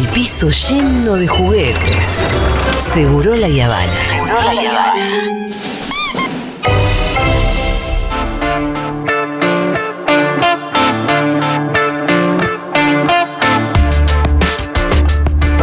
el 0.00 0.08
piso 0.08 0.48
lleno 0.48 1.16
de 1.16 1.28
juguetes. 1.28 2.26
Seguro 2.78 3.36
la 3.36 3.48
Yavana. 3.48 3.86
Seguro 3.86 4.40
la 4.40 4.54
Yavana. 4.54 5.46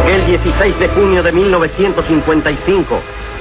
El 0.06 0.26
16 0.26 0.78
de 0.78 0.88
junio 0.88 1.22
de 1.24 1.32
1955, 1.32 3.00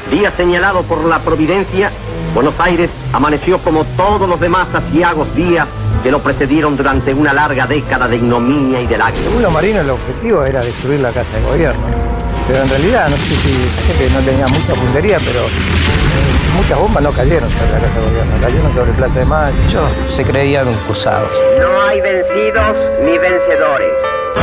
día 0.09 0.31
señalado 0.31 0.81
por 0.81 1.05
la 1.05 1.19
Providencia, 1.19 1.91
Buenos 2.33 2.59
Aires 2.59 2.89
amaneció 3.13 3.59
como 3.59 3.85
todos 3.95 4.27
los 4.27 4.39
demás 4.39 4.67
asiagos 4.73 5.33
días 5.35 5.67
que 6.07 6.11
lo 6.11 6.19
precedieron 6.19 6.77
durante 6.77 7.13
una 7.13 7.33
larga 7.33 7.67
década 7.67 8.07
de 8.07 8.15
ignominia 8.15 8.79
y 8.79 8.87
de 8.87 8.97
lágrimas. 8.97 9.25
Según 9.25 9.41
los 9.41 9.51
marinos, 9.51 9.83
el 9.83 9.89
objetivo 9.89 10.45
era 10.45 10.61
destruir 10.61 11.01
la 11.01 11.11
casa 11.11 11.29
de 11.35 11.43
gobierno. 11.43 11.85
Pero 12.47 12.63
en 12.63 12.69
realidad, 12.69 13.09
no 13.09 13.17
sé 13.17 13.35
si 13.35 13.69
gente 13.85 14.09
no 14.11 14.21
tenía 14.21 14.47
mucha 14.47 14.73
puntería, 14.73 15.17
pero 15.19 15.47
muchas 16.55 16.79
bombas 16.79 17.03
no 17.03 17.11
cayeron 17.11 17.51
sobre 17.51 17.71
la 17.73 17.79
casa 17.79 17.99
de 17.99 18.05
gobierno, 18.05 18.39
cayeron 18.39 18.73
sobre 18.73 18.93
Plaza 18.93 19.19
de 19.19 19.25
Mayo. 19.25 19.57
Ellos 19.67 19.91
se 20.07 20.23
creían 20.23 20.73
cursados. 20.87 21.29
No 21.59 21.81
hay 21.81 21.99
vencidos 21.99 22.77
ni 23.03 23.17
vencedores, 23.17 23.91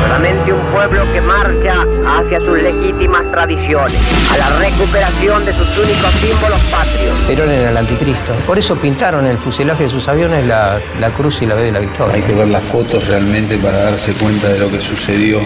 solamente 0.03 0.53
un 0.53 0.61
pueblo 0.73 1.05
que 1.13 1.21
marcha 1.21 1.85
hacia 2.19 2.39
sus 2.41 2.59
legítimas 2.61 3.31
tradiciones, 3.31 3.97
a 4.33 4.37
la 4.37 4.49
recuperación 4.59 5.45
de 5.45 5.53
sus 5.53 5.79
únicos 5.79 6.11
símbolos 6.21 6.61
patrios. 6.71 7.15
Perón 7.27 7.51
era 7.51 7.71
el 7.71 7.77
anticristo. 7.77 8.33
Por 8.47 8.59
eso 8.59 8.77
pintaron 8.77 9.25
en 9.27 9.33
el 9.33 9.39
fuselaje 9.39 9.85
de 9.85 9.91
sus 9.91 10.07
aviones 10.09 10.45
la, 10.47 10.81
la 10.99 11.11
cruz 11.11 11.43
y 11.43 11.47
la 11.47 11.55
B 11.55 11.63
de 11.65 11.73
la 11.73 11.81
victoria. 11.81 12.15
Hay 12.15 12.23
que 12.23 12.33
ver 12.35 12.49
las 12.49 12.63
fotos 12.65 13.07
realmente 13.09 13.57
para 13.59 13.85
darse 13.91 14.13
cuenta 14.13 14.49
de 14.49 14.59
lo 14.59 14.71
que 14.71 14.81
sucedió. 14.81 15.41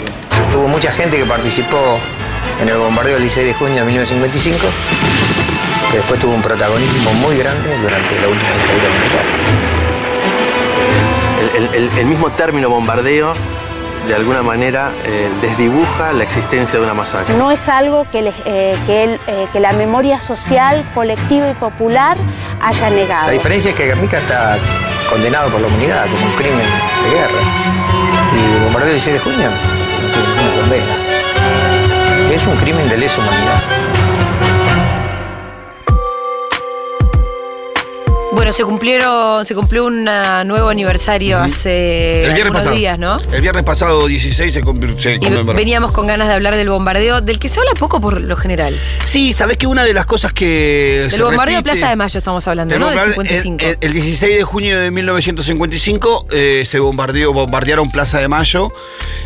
Hubo 0.56 0.68
mucha 0.68 0.90
gente 0.92 1.16
que 1.18 1.24
participó 1.24 1.98
en 2.62 2.68
el 2.68 2.76
bombardeo 2.78 3.14
del 3.14 3.22
16 3.22 3.46
de 3.48 3.54
junio 3.54 3.74
de 3.76 3.84
1955, 3.84 4.66
que 5.90 5.96
después 5.98 6.20
tuvo 6.20 6.34
un 6.34 6.42
protagonismo 6.42 7.12
muy 7.14 7.36
grande 7.38 7.68
durante 7.82 8.20
la 8.20 8.28
última 8.28 8.50
dictadura 8.50 8.98
militar. 8.98 9.24
El, 11.40 11.64
el- 11.64 11.74
el- 11.92 11.98
el 11.98 12.06
mismo 12.06 12.30
término 12.30 12.68
bombardeo, 12.68 13.32
de 14.08 14.14
alguna 14.14 14.42
manera, 14.42 14.90
eh, 15.04 15.28
desdibuja 15.42 16.12
la 16.14 16.24
existencia 16.24 16.78
de 16.78 16.84
una 16.84 16.94
masacre. 16.94 17.36
No 17.36 17.50
es 17.50 17.68
algo 17.68 18.06
que, 18.10 18.22
les- 18.22 18.34
eh, 18.46 18.74
que, 18.86 19.04
el- 19.04 19.20
eh, 19.26 19.46
que 19.52 19.60
la 19.60 19.72
memoria 19.72 20.18
social, 20.18 20.82
colectiva 20.94 21.48
y 21.50 21.54
popular 21.54 22.16
haya 22.62 22.88
negado. 22.90 23.26
La 23.26 23.32
diferencia 23.32 23.70
es 23.70 23.76
que 23.76 23.84
Guernica 23.86 24.18
está 24.18 24.56
condenado 25.10 25.50
por 25.50 25.60
la 25.60 25.66
humanidad 25.68 26.06
como 26.06 26.24
un 26.24 26.32
crimen 26.32 26.58
de 27.04 27.10
guerra. 27.10 27.42
Y 28.34 28.54
el 28.56 28.64
bombardeo 28.64 28.88
del 28.92 28.96
16 29.02 29.14
de 29.14 29.20
junio 29.30 29.48
no 29.50 30.08
tiene 30.12 30.28
ninguna 30.28 30.60
condena. 30.60 32.34
Es 32.34 32.46
un 32.46 32.56
crimen 32.56 32.88
de 32.88 32.96
lesa 32.96 33.20
humanidad. 33.20 33.60
Bueno, 38.30 38.52
se 38.52 38.62
cumplieron, 38.62 39.44
se 39.46 39.54
cumplió 39.54 39.86
un 39.86 40.04
nuevo 40.04 40.68
aniversario 40.68 41.38
hace 41.38 42.24
El 42.24 42.32
algunos 42.32 42.52
pasado. 42.52 42.76
días, 42.76 42.98
¿no? 42.98 43.16
El 43.32 43.40
viernes 43.40 43.64
pasado, 43.64 44.06
16, 44.06 44.52
se, 44.54 44.60
se 44.98 45.14
Y 45.14 45.54
veníamos 45.54 45.92
con 45.92 46.06
ganas 46.06 46.28
de 46.28 46.34
hablar 46.34 46.54
del 46.54 46.68
bombardeo, 46.68 47.20
del 47.22 47.38
que 47.38 47.48
se 47.48 47.58
habla 47.58 47.72
poco 47.78 48.00
por 48.00 48.20
lo 48.20 48.36
general. 48.36 48.78
Sí, 49.06 49.32
sabés 49.32 49.56
que 49.56 49.66
una 49.66 49.82
de 49.84 49.94
las 49.94 50.04
cosas 50.04 50.32
que. 50.34 50.98
Del 51.02 51.10
se 51.10 51.22
bombardeo 51.22 51.56
de 51.56 51.62
repite- 51.62 51.72
Plaza 51.78 51.88
de 51.88 51.96
Mayo 51.96 52.18
estamos 52.18 52.46
hablando, 52.46 52.72
del 52.74 52.80
¿no? 52.80 52.90
Del 52.90 52.98
bombardeo- 52.98 53.12
55. 53.42 53.64
El, 53.64 53.78
el 53.80 53.92
16 53.94 54.36
de 54.36 54.44
junio 54.44 54.78
de 54.78 54.90
1955 54.90 56.26
eh, 56.30 56.62
se 56.66 56.78
bombardeó, 56.80 57.32
bombardearon 57.32 57.90
Plaza 57.90 58.18
de 58.18 58.28
Mayo, 58.28 58.70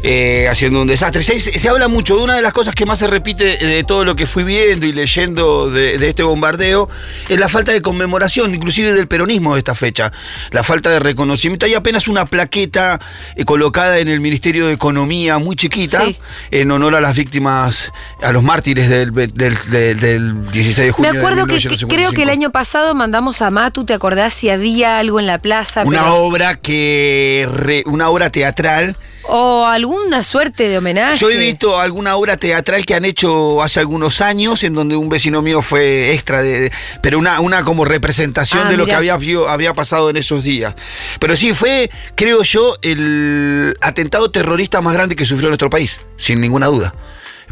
eh, 0.05 0.47
haciendo 0.51 0.81
un 0.81 0.87
desastre. 0.87 1.23
Se, 1.23 1.39
se 1.41 1.69
habla 1.69 1.89
mucho 1.89 2.17
de 2.17 2.23
una 2.23 2.37
de 2.37 2.43
las 2.43 2.53
cosas 2.53 2.75
que 2.75 2.87
más 2.87 3.01
se 3.01 3.09
repite 3.09 3.57
de 3.59 3.83
todo 3.85 4.05
lo 4.05 4.15
que 4.15 4.27
fui 4.27 4.45
viendo 4.45 4.87
y 4.87 4.93
leyendo 4.93 5.69
de, 5.71 5.99
de 5.99 6.09
este 6.09 6.23
bombardeo, 6.23 6.89
es 7.29 7.39
la 7.41 7.49
falta 7.49 7.73
de 7.73 7.83
conmemoración, 7.83 8.55
inclusive 8.55 8.92
del 8.95 9.09
peronismo 9.09 9.55
de 9.55 9.59
esta 9.59 9.75
fecha. 9.75 10.13
La 10.51 10.63
falta 10.63 10.91
de 10.91 10.99
reconocimiento. 10.99 11.67
Hay 11.67 11.75
apenas 11.75 12.09
una 12.09 12.25
plaqueta 12.27 12.99
eh, 13.37 13.45
colocada 13.45 13.99
en 13.99 14.09
el 14.09 14.21
Ministerio 14.21 14.67
de 14.67 14.73
Economía, 14.75 15.39
muy 15.39 15.57
chiquita, 15.57 16.05
Sí. 16.05 16.19
en 16.51 16.71
honor 16.71 16.95
a 16.97 17.01
las 17.01 17.15
víctimas, 17.17 17.93
a 18.23 18.33
los 18.33 18.43
mártires 18.43 18.89
del, 18.89 19.13
del, 19.15 19.33
del- 19.35 20.01
del 20.01 20.51
16 20.51 20.77
de 20.77 20.85
Me 20.87 20.93
junio. 20.93 21.13
de 21.13 21.19
acuerdo 21.19 21.47
que, 21.47 21.57
que- 21.59 21.69
creo 21.69 22.11
que 22.11 22.21
1955. 22.21 22.23
el 22.23 22.29
año 22.31 22.51
pasado 22.51 22.95
mandamos 22.95 23.43
a 23.43 23.51
Matu, 23.51 23.85
¿te 23.85 23.95
acordás 23.95 24.35
si 24.35 24.49
había 24.51 24.99
algo 24.99 25.21
en 25.21 25.27
la 25.27 25.39
plaza? 25.39 25.83
Una 25.85 26.01
Pero- 26.03 26.17
obra 26.17 26.57
que. 26.57 27.49
re- 27.53 27.85
una 27.87 28.09
obra 28.09 28.31
teatral. 28.31 28.97
o 29.25 29.67
alguna 29.67 30.25
suerte 30.25 30.69
de 30.69 30.79
homenaje. 30.79 31.17
Yo 31.17 31.31
he 31.31 31.37
visto 31.37 31.79
alguna 31.79 32.17
obra 32.17 32.37
teatral 32.37 32.85
que 32.85 32.95
han 32.95 33.05
hecho 33.05 33.63
hace 33.63 33.79
algunos 33.79 34.21
años, 34.21 34.65
en 34.65 34.75
donde 34.75 34.97
un 34.97 35.09
vecino 35.09 35.43
mío 35.43 35.63
fue 35.63 36.13
extra 36.13 36.43
de. 36.43 36.61
de- 36.63 36.73
pero 37.03 37.19
una, 37.21 37.39
una 37.41 37.63
como 37.65 37.85
representación 37.85 38.67
Ah, 38.67 38.71
de 38.71 38.77
lo 38.83 38.87
que 38.87 38.95
había, 38.95 39.19
había 39.49 39.75
pasado 39.75 40.11
en 40.11 40.17
esos 40.17 40.43
días. 40.45 40.75
Pero 41.19 41.37
sí, 41.37 41.55
fue, 41.55 41.91
creo 42.15 42.43
yo, 42.43 42.75
el 42.83 43.77
atentado 43.81 44.31
terrorista 44.31 44.81
más 44.81 44.95
grande 44.95 45.17
que 45.17 45.25
sufrió 45.25 45.49
nuestro 45.49 45.71
país, 45.71 46.01
sin 46.17 46.41
ninguna 46.41 46.67
duda. 46.67 46.95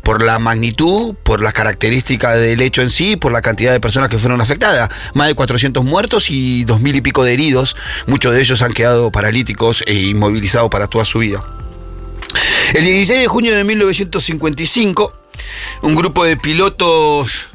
Por 0.03 0.23
la 0.23 0.39
magnitud, 0.39 1.15
por 1.23 1.43
las 1.43 1.53
características 1.53 2.41
del 2.41 2.63
hecho 2.63 2.81
en 2.81 2.89
sí, 2.89 3.17
por 3.17 3.33
la 3.33 3.43
cantidad 3.43 3.73
de 3.73 3.81
personas 3.81 4.09
que 4.09 4.19
fueron 4.19 4.41
afectadas. 4.41 4.89
Más 5.15 5.29
de 5.29 5.35
400 5.35 5.85
muertos 5.85 6.31
y 6.31 6.65
dos 6.65 6.81
mil 6.81 6.97
y 6.97 7.03
pico 7.03 7.23
de 7.23 7.35
heridos. 7.35 7.77
Muchos 8.07 8.33
de 8.33 8.41
ellos 8.41 8.63
han 8.63 8.73
quedado 8.73 9.13
paralíticos 9.13 9.85
e 9.87 9.95
inmovilizados 9.95 10.71
para 10.71 10.87
toda 10.87 11.05
su 11.05 11.19
vida. 11.19 11.45
El 12.73 12.85
16 12.85 13.21
de 13.21 13.27
junio 13.27 13.55
de 13.55 13.65
1955, 13.65 15.13
un 15.83 15.95
grupo 15.97 16.25
de 16.25 16.37
pilotos 16.37 17.50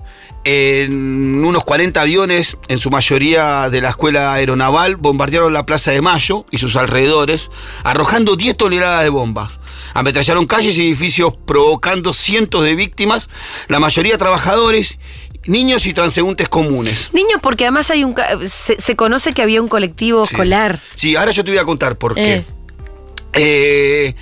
en 0.46 1.44
unos 1.44 1.64
40 1.64 2.00
aviones, 2.00 2.58
en 2.68 2.78
su 2.78 2.92
mayoría 2.92 3.70
de 3.70 3.82
la 3.82 3.90
escuela 3.90 4.32
aeronaval, 4.34 4.96
bombardearon 4.96 5.52
la 5.54 5.66
Plaza 5.66 5.92
de 5.92 6.02
Mayo 6.02 6.46
y 6.52 6.60
sus 6.60 6.76
alrededores, 6.76 7.50
arrojando 7.84 8.36
10 8.36 8.56
toneladas 8.56 9.04
de 9.04 9.10
bombas. 9.10 9.60
Ametrallaron 9.96 10.46
calles 10.46 10.78
y 10.78 10.82
edificios, 10.82 11.34
provocando 11.48 12.14
cientos 12.14 12.64
de 12.64 12.76
víctimas, 12.76 13.28
la 13.70 13.80
mayoría 13.80 14.18
trabajadores, 14.20 15.00
niños 15.48 15.88
y 15.88 15.94
transeúntes 15.94 16.48
comunes. 16.48 17.10
Niños, 17.14 17.40
porque 17.42 17.64
además 17.66 17.90
hay 17.90 18.04
un 18.04 18.16
se, 18.48 18.80
se 18.80 18.96
conoce 18.96 19.34
que 19.34 19.42
había 19.42 19.62
un 19.64 19.68
colectivo 19.68 20.26
Sí. 20.26 20.34
escolar. 20.36 20.80
Sí, 20.94 21.16
ahora 21.16 21.32
yo 21.32 21.44
te 21.44 21.52
voy 21.52 21.60
a 21.60 21.66
contar 21.66 21.98
por 21.98 22.14
qué. 22.14 22.36
Eh. 22.36 22.46
Eh, 23.34 24.16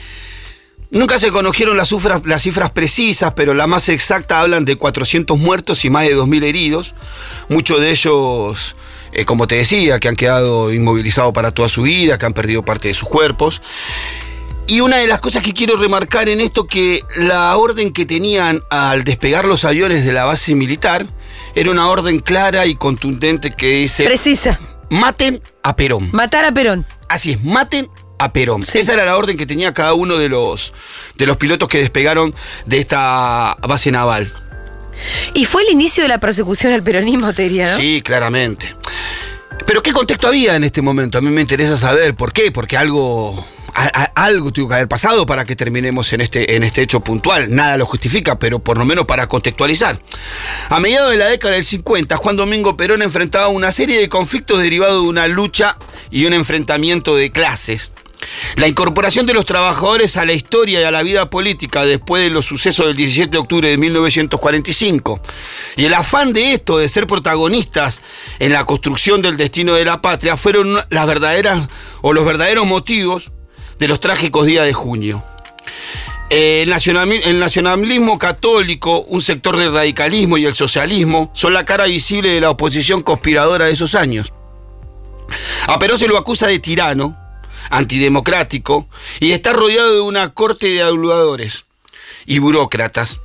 nunca 0.94 1.18
se 1.18 1.32
conocieron 1.32 1.76
las 1.76 1.90
cifras, 1.90 2.22
las 2.26 2.44
cifras 2.44 2.72
precisas, 2.72 3.34
pero 3.34 3.54
la 3.54 3.68
más 3.68 3.90
exacta 3.90 4.40
hablan 4.40 4.64
de 4.64 4.78
400 4.78 5.38
muertos 5.38 5.84
y 5.84 5.90
más 5.90 6.04
de 6.04 6.16
2.000 6.16 6.44
heridos. 6.44 6.96
Muchos 7.50 7.82
de 7.82 7.92
ellos, 7.92 8.76
eh, 9.12 9.26
como 9.26 9.48
te 9.48 9.56
decía, 9.56 10.00
que 10.00 10.08
han 10.08 10.16
quedado 10.16 10.72
inmovilizados 10.72 11.34
para 11.34 11.52
toda 11.52 11.68
su 11.68 11.82
vida, 11.82 12.18
que 12.18 12.26
han 12.26 12.34
perdido 12.34 12.64
parte 12.64 12.88
de 12.88 12.94
sus 12.94 13.10
cuerpos. 13.10 13.62
Y 14.68 14.80
una 14.80 14.98
de 14.98 15.08
las 15.08 15.20
cosas 15.20 15.44
que 15.44 15.54
quiero 15.54 15.76
remarcar 15.76 16.30
en 16.30 16.40
esto 16.40 16.68
que 16.68 17.02
la 17.18 17.56
orden 17.58 17.92
que 17.92 18.06
tenían 18.06 18.62
al 18.70 19.04
despegar 19.04 19.44
los 19.44 19.66
aviones 19.66 20.06
de 20.06 20.14
la 20.14 20.24
base 20.24 20.56
militar 20.56 21.06
era 21.54 21.70
una 21.70 21.90
orden 21.90 22.20
clara 22.20 22.66
y 22.66 22.76
contundente 22.76 23.52
que 23.52 23.82
dice 23.82 24.06
Precisa. 24.06 24.60
maten 24.90 25.42
a 25.64 25.76
Perón. 25.76 26.10
Matar 26.14 26.46
a 26.46 26.54
Perón. 26.54 26.86
Así 27.10 27.32
es, 27.32 27.44
maten 27.44 27.90
a 28.18 28.32
Perón. 28.34 28.66
Sí. 28.66 28.80
Esa 28.80 28.94
era 28.94 29.06
la 29.06 29.18
orden 29.18 29.38
que 29.38 29.46
tenía 29.46 29.74
cada 29.74 29.94
uno 29.94 30.18
de 30.18 30.30
los, 30.30 30.74
de 31.16 31.26
los 31.26 31.38
pilotos 31.38 31.68
que 31.70 31.80
despegaron 31.80 32.34
de 32.66 32.80
esta 32.80 33.58
base 33.68 33.92
naval. 33.92 34.32
Y 35.34 35.46
fue 35.46 35.64
el 35.64 35.70
inicio 35.72 36.04
de 36.04 36.10
la 36.10 36.20
persecución 36.20 36.72
al 36.74 36.84
peronismo, 36.84 37.34
te 37.34 37.44
diría, 37.44 37.66
¿no? 37.72 37.78
Sí, 37.78 38.02
claramente. 38.04 38.76
Pero 39.66 39.82
¿qué 39.82 39.92
contexto 39.92 40.28
había 40.28 40.56
en 40.56 40.64
este 40.64 40.82
momento? 40.82 41.18
A 41.18 41.22
mí 41.22 41.30
me 41.30 41.42
interesa 41.42 41.78
saber 41.78 42.16
por 42.16 42.32
qué, 42.32 42.52
porque 42.52 42.78
algo, 42.78 43.46
a- 43.74 43.90
a- 44.04 44.26
algo 44.26 44.52
tuvo 44.52 44.68
que 44.70 44.76
haber 44.76 44.88
pasado 44.88 45.26
para 45.26 45.46
que 45.46 45.56
terminemos 45.56 46.12
en 46.14 46.22
este, 46.22 46.56
en 46.56 46.64
este 46.64 46.82
hecho 46.84 47.00
puntual. 47.00 47.54
Nada 47.54 47.78
lo 47.78 47.86
justifica, 47.86 48.38
pero 48.38 48.60
por 48.60 48.78
lo 48.78 48.86
menos 48.86 49.06
para 49.06 49.28
contextualizar. 49.28 50.00
A 50.70 50.80
mediados 50.80 51.10
de 51.12 51.18
la 51.18 51.26
década 51.28 51.56
del 51.56 51.64
50, 51.64 52.16
Juan 52.18 52.36
Domingo 52.36 52.78
Perón 52.78 53.02
enfrentaba 53.02 53.48
una 53.48 53.72
serie 53.72 54.00
de 54.00 54.10
conflictos 54.10 54.60
derivados 54.60 55.02
de 55.04 55.10
una 55.10 55.28
lucha 55.28 55.78
y 56.12 56.26
un 56.26 56.34
enfrentamiento 56.34 57.16
de 57.16 57.32
clases. 57.32 57.92
La 58.56 58.68
incorporación 58.68 59.26
de 59.26 59.34
los 59.34 59.46
trabajadores 59.46 60.18
a 60.18 60.26
la 60.26 60.34
historia 60.34 60.82
y 60.82 60.84
a 60.84 60.92
la 60.92 61.04
vida 61.04 61.30
política 61.30 61.86
después 61.86 62.24
de 62.24 62.30
los 62.30 62.46
sucesos 62.46 62.86
del 62.88 62.96
17 62.96 63.30
de 63.32 63.38
octubre 63.38 63.68
de 63.68 63.78
1945 63.78 65.20
y 65.78 65.86
el 65.86 65.94
afán 65.94 66.34
de 66.34 66.54
esto 66.54 66.78
de 66.78 66.88
ser 66.90 67.08
protagonistas 67.08 68.02
en 68.40 68.54
la 68.54 68.66
construcción 68.66 69.22
del 69.22 69.38
destino 69.38 69.74
de 69.74 69.86
la 69.86 70.02
patria 70.02 70.38
fueron 70.38 70.78
las 70.90 71.08
verdaderas 71.08 71.68
o 72.02 72.14
los 72.14 72.26
verdaderos 72.26 72.66
motivos 72.66 73.32
de 73.80 73.88
los 73.88 74.00
trágicos 74.00 74.46
días 74.46 74.66
de 74.66 74.74
junio. 74.74 75.24
El 76.30 76.70
nacionali- 76.72 77.22
el 77.26 77.40
nacionalismo 77.40 78.18
católico, 78.18 79.02
un 79.02 79.22
sector 79.22 79.58
del 79.58 79.74
radicalismo 79.74 80.38
y 80.38 80.46
el 80.46 80.56
socialismo 80.56 81.30
son 81.34 81.54
la 81.54 81.66
cara 81.66 81.86
visible 81.86 82.30
de 82.30 82.42
la 82.42 82.50
oposición 82.50 83.04
conspiradora 83.04 83.66
de 83.66 83.74
esos 83.74 83.94
años. 83.96 84.32
A 85.68 85.80
Perón 85.80 85.98
se 86.00 86.08
lo 86.08 86.18
acusa 86.18 86.48
de 86.48 86.60
tirano, 86.60 87.18
antidemocrático, 87.78 88.88
y 89.20 89.32
está 89.32 89.54
rodeado 89.54 89.94
de 89.94 90.02
una 90.02 90.34
corte 90.34 90.68
de 90.68 90.82
aduladores. 90.82 91.66
y 92.26 92.40
burócratas. 92.40 93.20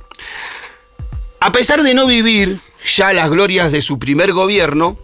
A 1.39 1.53
pesar 1.53 1.83
de 1.83 1.93
no 1.93 2.05
vivir 2.05 2.59
ya 2.85 3.13
las 3.13 3.29
glorias 3.29 3.71
de 3.71 3.81
su 3.81 3.97
primer 3.97 4.33
gobierno, 4.33 4.99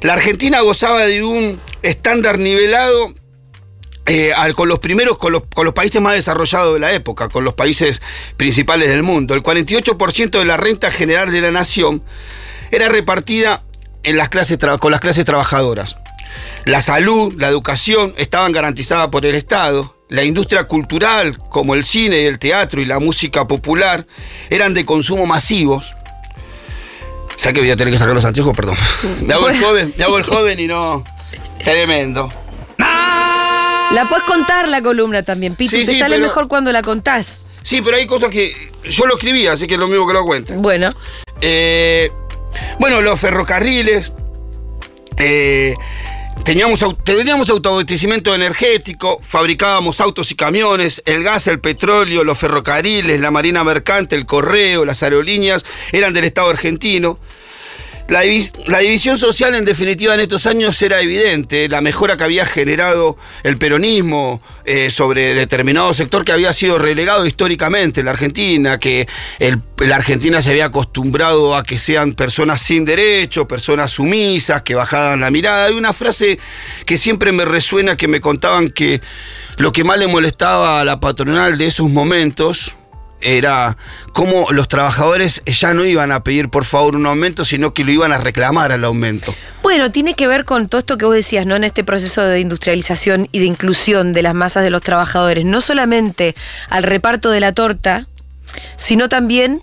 la 0.00 0.14
Argentina 0.14 0.60
gozaba 0.60 1.06
de 1.06 1.22
un 1.22 1.60
estándar 1.82 2.38
nivelado 2.38 3.14
eh, 4.06 4.32
con 4.56 4.68
los 4.68 4.80
primeros, 4.80 5.18
con 5.18 5.32
los, 5.32 5.42
con 5.54 5.64
los 5.64 5.74
países 5.74 6.00
más 6.02 6.14
desarrollados 6.14 6.74
de 6.74 6.80
la 6.80 6.92
época, 6.92 7.28
con 7.28 7.44
los 7.44 7.54
países 7.54 8.02
principales 8.36 8.88
del 8.88 9.02
mundo. 9.02 9.34
El 9.34 9.42
48% 9.42 10.38
de 10.38 10.44
la 10.44 10.56
renta 10.56 10.90
general 10.90 11.30
de 11.30 11.40
la 11.40 11.50
nación 11.50 12.02
era 12.70 12.88
repartida 12.88 13.62
en 14.02 14.16
las 14.16 14.28
clases 14.28 14.58
con 14.80 14.90
las 14.90 15.00
clases 15.00 15.24
trabajadoras. 15.24 15.96
La 16.64 16.80
salud, 16.82 17.34
la 17.38 17.48
educación 17.48 18.14
estaban 18.18 18.52
garantizadas 18.52 19.08
por 19.08 19.24
el 19.26 19.34
Estado. 19.34 19.96
La 20.08 20.24
industria 20.24 20.64
cultural, 20.64 21.38
como 21.38 21.74
el 21.74 21.84
cine 21.84 22.20
y 22.22 22.24
el 22.26 22.38
teatro 22.38 22.80
y 22.80 22.84
la 22.84 22.98
música 22.98 23.46
popular, 23.46 24.06
eran 24.50 24.74
de 24.74 24.84
consumo 24.84 25.24
masivos. 25.26 25.86
O 27.36 27.38
sea 27.42 27.52
que 27.52 27.60
voy 27.60 27.70
a 27.70 27.76
tener 27.76 27.92
que 27.92 27.98
sacar 27.98 28.14
los 28.14 28.24
anteojos, 28.24 28.54
perdón. 28.54 28.76
Me 29.22 29.32
hago 29.34 29.48
el 29.48 29.62
joven, 29.62 29.94
me 29.96 30.04
hago 30.04 30.18
el 30.18 30.24
joven 30.24 30.60
y 30.60 30.66
no. 30.66 31.04
Tremendo. 31.62 32.28
La 32.78 34.06
puedes 34.08 34.24
contar 34.24 34.68
la 34.68 34.80
columna 34.82 35.22
también, 35.24 35.54
Pitu. 35.56 35.70
Sí, 35.76 35.84
te 35.86 35.92
sí, 35.94 35.98
sale 35.98 36.16
pero- 36.16 36.28
mejor 36.28 36.46
cuando 36.48 36.70
la 36.72 36.82
contás. 36.82 37.46
Sí, 37.62 37.82
pero 37.82 37.96
hay 37.96 38.06
cosas 38.06 38.30
que 38.30 38.54
yo 38.84 39.06
lo 39.06 39.14
escribí, 39.14 39.46
así 39.46 39.66
que 39.66 39.74
es 39.74 39.80
lo 39.80 39.88
mismo 39.88 40.06
que 40.06 40.12
lo 40.12 40.24
cuenten. 40.24 40.60
Bueno, 40.62 40.90
Eh, 41.40 42.10
bueno, 42.78 43.00
los 43.00 43.18
ferrocarriles. 43.18 44.12
eh, 45.16 45.74
teníamos, 46.44 46.84
teníamos 47.04 47.50
autoabastecimiento 47.50 48.34
energético, 48.34 49.20
fabricábamos 49.22 50.00
autos 50.00 50.30
y 50.30 50.34
camiones, 50.34 51.02
el 51.06 51.22
gas, 51.22 51.46
el 51.46 51.60
petróleo, 51.60 52.24
los 52.24 52.38
ferrocarriles, 52.38 53.20
la 53.20 53.30
marina 53.30 53.64
mercante, 53.64 54.16
el 54.16 54.26
correo, 54.26 54.84
las 54.84 55.02
aerolíneas 55.02 55.64
eran 55.92 56.12
del 56.12 56.24
Estado 56.24 56.50
argentino. 56.50 57.18
La, 58.10 58.24
divis- 58.24 58.52
la 58.66 58.78
división 58.80 59.16
social, 59.16 59.54
en 59.54 59.64
definitiva, 59.64 60.14
en 60.14 60.20
estos 60.20 60.44
años 60.46 60.82
era 60.82 61.00
evidente. 61.00 61.68
La 61.68 61.80
mejora 61.80 62.16
que 62.16 62.24
había 62.24 62.44
generado 62.44 63.16
el 63.44 63.56
peronismo 63.56 64.42
eh, 64.64 64.90
sobre 64.90 65.32
determinado 65.32 65.94
sector 65.94 66.24
que 66.24 66.32
había 66.32 66.52
sido 66.52 66.76
relegado 66.76 67.24
históricamente 67.24 68.00
en 68.00 68.06
la 68.06 68.10
Argentina, 68.12 68.80
que 68.80 69.06
la 69.78 69.94
Argentina 69.94 70.42
se 70.42 70.50
había 70.50 70.64
acostumbrado 70.64 71.54
a 71.54 71.62
que 71.62 71.78
sean 71.78 72.14
personas 72.14 72.60
sin 72.60 72.84
derecho, 72.84 73.46
personas 73.46 73.92
sumisas, 73.92 74.62
que 74.62 74.74
bajaban 74.74 75.20
la 75.20 75.30
mirada. 75.30 75.66
Hay 75.66 75.74
una 75.74 75.92
frase 75.92 76.40
que 76.86 76.98
siempre 76.98 77.30
me 77.30 77.44
resuena 77.44 77.96
que 77.96 78.08
me 78.08 78.20
contaban 78.20 78.70
que 78.70 79.00
lo 79.56 79.70
que 79.70 79.84
más 79.84 80.00
le 80.00 80.08
molestaba 80.08 80.80
a 80.80 80.84
la 80.84 80.98
patronal 80.98 81.56
de 81.58 81.68
esos 81.68 81.88
momentos 81.88 82.72
era 83.20 83.76
cómo 84.12 84.46
los 84.50 84.68
trabajadores 84.68 85.42
ya 85.46 85.74
no 85.74 85.84
iban 85.84 86.12
a 86.12 86.22
pedir 86.22 86.48
por 86.48 86.64
favor 86.64 86.96
un 86.96 87.06
aumento, 87.06 87.44
sino 87.44 87.74
que 87.74 87.84
lo 87.84 87.92
iban 87.92 88.12
a 88.12 88.18
reclamar 88.18 88.72
al 88.72 88.84
aumento. 88.84 89.34
bueno, 89.62 89.90
tiene 89.90 90.14
que 90.14 90.26
ver 90.26 90.44
con 90.44 90.68
todo 90.68 90.78
esto 90.78 90.98
que 90.98 91.04
vos 91.04 91.14
decías, 91.14 91.46
¿no? 91.46 91.56
En 91.56 91.64
este 91.64 91.84
proceso 91.84 92.22
de 92.22 92.40
industrialización 92.40 93.28
y 93.32 93.40
de 93.40 93.46
inclusión 93.46 94.12
de 94.12 94.22
las 94.22 94.34
masas 94.34 94.64
de 94.64 94.70
los 94.70 94.82
trabajadores, 94.82 95.44
no 95.44 95.60
solamente 95.60 96.34
al 96.68 96.82
reparto 96.82 97.30
de 97.30 97.40
la 97.40 97.52
torta, 97.52 98.06
sino 98.76 99.08
también 99.08 99.62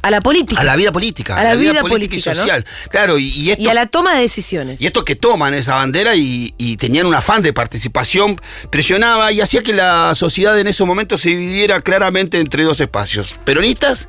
a 0.00 0.10
la 0.10 0.20
política. 0.20 0.60
A 0.60 0.64
la 0.64 0.76
vida 0.76 0.92
política. 0.92 1.36
A 1.36 1.42
la 1.42 1.54
vida 1.54 1.80
política, 1.80 1.88
política, 1.88 2.30
y 2.30 2.34
¿no? 2.34 2.40
social. 2.40 2.64
Claro, 2.90 3.18
y, 3.18 3.28
y 3.28 3.50
esto, 3.50 3.62
y 3.62 3.68
a 3.68 3.74
la 3.74 3.86
toma 3.86 4.14
de 4.14 4.20
decisiones. 4.20 4.80
y 4.80 4.86
esto 4.86 5.04
que 5.04 5.16
toman 5.16 5.54
esa 5.54 5.74
bandera 5.74 6.14
y, 6.14 6.54
y 6.56 6.76
tenían 6.76 7.06
un 7.06 7.14
afán 7.14 7.42
de 7.42 7.52
participación, 7.52 8.40
presionaba 8.70 9.32
y 9.32 9.40
hacía 9.40 9.62
que 9.62 9.72
la 9.72 10.14
sociedad 10.14 10.58
en 10.58 10.68
ese 10.68 10.84
momento 10.84 11.18
se 11.18 11.30
dividiera 11.30 11.80
claramente 11.80 12.38
entre 12.38 12.64
dos 12.64 12.80
espacios, 12.80 13.34
peronistas 13.44 14.08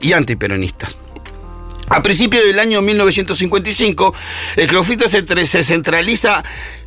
y 0.00 0.12
antiperonistas. 0.12 0.98
A 1.88 2.02
principios 2.04 2.44
del 2.44 2.60
año 2.60 2.82
1955, 2.82 4.14
el 4.56 4.72
conflicto 4.72 5.08
se, 5.08 5.24
se 5.46 5.64
centraliza 5.64 6.44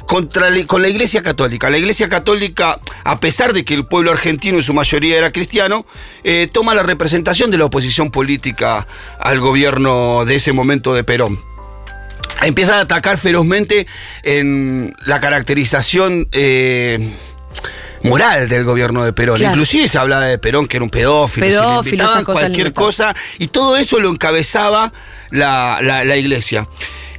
contra 0.07 0.50
la- 0.50 0.65
con 0.65 0.81
la 0.81 0.89
Iglesia 0.89 1.23
Católica. 1.23 1.69
La 1.69 1.77
Iglesia 1.77 2.09
Católica, 2.09 2.79
a 3.03 3.19
pesar 3.19 3.53
de 3.53 3.63
que 3.65 3.73
el 3.73 3.85
pueblo 3.85 4.11
argentino 4.11 4.57
en 4.57 4.63
su 4.63 4.73
mayoría 4.73 5.17
era 5.17 5.31
cristiano, 5.31 5.85
eh, 6.23 6.47
toma 6.51 6.73
la 6.75 6.83
representación 6.83 7.50
de 7.51 7.57
la 7.57 7.65
oposición 7.65 8.11
política 8.11 8.85
al 9.19 9.39
gobierno 9.39 10.25
de 10.25 10.35
ese 10.35 10.51
momento 10.53 10.94
de 10.94 11.03
Perón. 11.03 11.39
Empiezan 12.41 12.75
a 12.75 12.81
atacar 12.81 13.17
ferozmente 13.17 13.88
en 14.23 14.94
la 15.05 15.21
caracterización 15.21 16.27
eh, 16.33 17.00
moral 18.03 18.50
del 18.50 18.65
gobierno 18.65 19.05
de 19.05 19.13
Perón. 19.13 19.38
Claro. 19.38 19.53
Inclusive 19.53 19.88
se 19.88 19.97
hablaba 19.97 20.25
de 20.25 20.38
Perón, 20.38 20.67
que 20.67 20.77
era 20.77 20.83
un 20.83 20.89
pedófilo, 20.89 21.45
se 21.45 21.51
le 21.53 21.57
Pedófilo, 21.57 21.79
invitaban 21.95 22.25
cualquier 22.25 22.51
le 22.51 22.57
inventaban. 22.59 22.85
cosa, 22.85 23.15
y 23.39 23.47
todo 23.47 23.77
eso 23.77 24.00
lo 24.00 24.09
encabezaba 24.09 24.91
la, 25.31 25.79
la- 25.81 26.03
la 26.03 26.17
iglesia. 26.17 26.67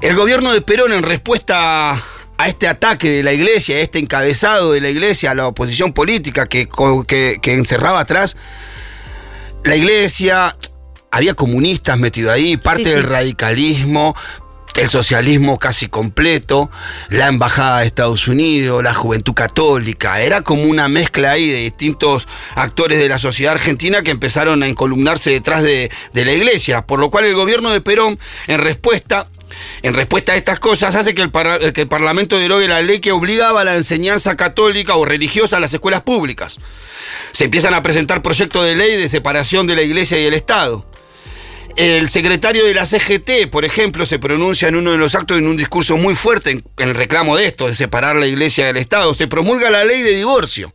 El 0.03 0.15
gobierno 0.15 0.53
de 0.53 0.61
Perón, 0.61 0.93
en 0.93 1.03
respuesta 1.03 1.99
a 2.37 2.49
este 2.49 2.67
ataque 2.69 3.11
de 3.11 3.23
la 3.23 3.33
iglesia, 3.33 3.77
a 3.77 3.81
este 3.81 3.99
encabezado 3.99 4.73
de 4.73 4.81
la 4.81 4.91
iglesia, 4.91 5.31
a 5.31 5.35
la 5.35 5.47
oposición 5.47 5.93
política 5.93 6.47
que, 6.47 6.69
que- 7.07 7.39
que 7.41 7.55
encerraba 7.55 8.01
atrás, 8.01 8.37
la 9.65 9.77
iglesia, 9.77 10.57
había 11.11 11.35
comunistas 11.35 11.99
metidos 11.99 12.33
ahí, 12.33 12.57
parte 12.57 12.83
Sí, 12.85 12.89
sí. 12.91 12.95
del 12.97 13.05
radicalismo, 13.05 14.15
el 14.77 14.91
socialismo 14.91 15.57
casi 15.59 15.87
completo, 15.87 16.69
la 17.09 17.29
embajada 17.29 17.79
de 17.81 17.87
Estados 17.87 18.27
Unidos, 18.27 18.83
la 18.83 18.93
juventud 18.93 19.33
católica, 19.33 20.21
era 20.21 20.43
como 20.43 20.65
una 20.65 20.89
mezcla 20.89 21.31
ahí 21.31 21.49
de 21.49 21.61
distintos 21.61 22.27
actores 22.57 22.99
de 22.99 23.09
la 23.09 23.21
sociedad 23.21 23.53
argentina 23.55 24.03
que 24.03 24.11
empezaron 24.11 24.65
a 24.65 24.67
encolumnarse 24.67 25.31
detrás 25.31 25.63
de, 25.63 25.93
de 26.13 26.25
la 26.25 26.33
iglesia, 26.33 26.83
por 26.85 26.99
lo 26.99 27.09
cual 27.11 27.25
el 27.25 27.37
gobierno 27.37 27.71
de 27.71 27.81
Perón, 27.81 28.19
en 28.49 28.59
respuesta, 28.59 29.29
en 29.83 29.95
respuesta 29.95 30.33
a 30.33 30.37
estas 30.37 30.61
cosas, 30.61 30.95
hace 30.95 31.15
que 31.15 31.23
el, 31.23 31.31
para- 31.31 31.73
que 31.73 31.83
el 31.83 31.89
Parlamento 31.89 32.39
derogue 32.39 32.69
la 32.69 32.83
ley 32.83 33.01
que 33.01 33.13
obligaba 33.13 33.61
a 33.63 33.65
la 33.65 33.77
enseñanza 33.77 34.37
católica 34.37 34.97
o 34.97 35.05
religiosa 35.05 35.57
a 35.57 35.61
las 35.61 35.73
escuelas 35.75 36.03
públicas. 36.03 36.59
Se 37.33 37.45
empiezan 37.45 37.75
a 37.75 37.83
presentar 37.83 38.23
proyectos 38.23 38.65
de 38.65 38.77
ley 38.77 38.97
de 38.97 39.09
separación 39.09 39.67
de 39.67 39.75
la 39.77 39.83
iglesia 39.83 40.19
y 40.21 40.25
el 40.27 40.35
Estado. 40.35 40.87
El 41.77 42.09
secretario 42.09 42.65
de 42.65 42.73
la 42.75 42.87
CGT, 42.87 43.49
por 43.51 43.65
ejemplo, 43.65 44.07
se 44.07 44.21
pronuncia 44.21 44.69
en 44.69 44.77
uno 44.77 44.93
de 44.93 44.99
los 44.99 45.17
actos 45.17 45.39
en 45.39 45.49
un 45.49 45.57
discurso 45.57 45.97
muy 45.97 46.15
fuerte 46.15 46.51
en 46.51 46.63
el 46.79 46.95
reclamo 46.95 47.37
de 47.37 47.47
esto, 47.47 47.67
de 47.67 47.75
separar 47.75 48.15
la 48.15 48.27
iglesia 48.29 48.67
del 48.67 48.77
Estado. 48.77 49.13
Se 49.13 49.27
promulga 49.27 49.71
la 49.71 49.85
ley 49.85 50.01
de 50.03 50.15
divorcio. 50.15 50.73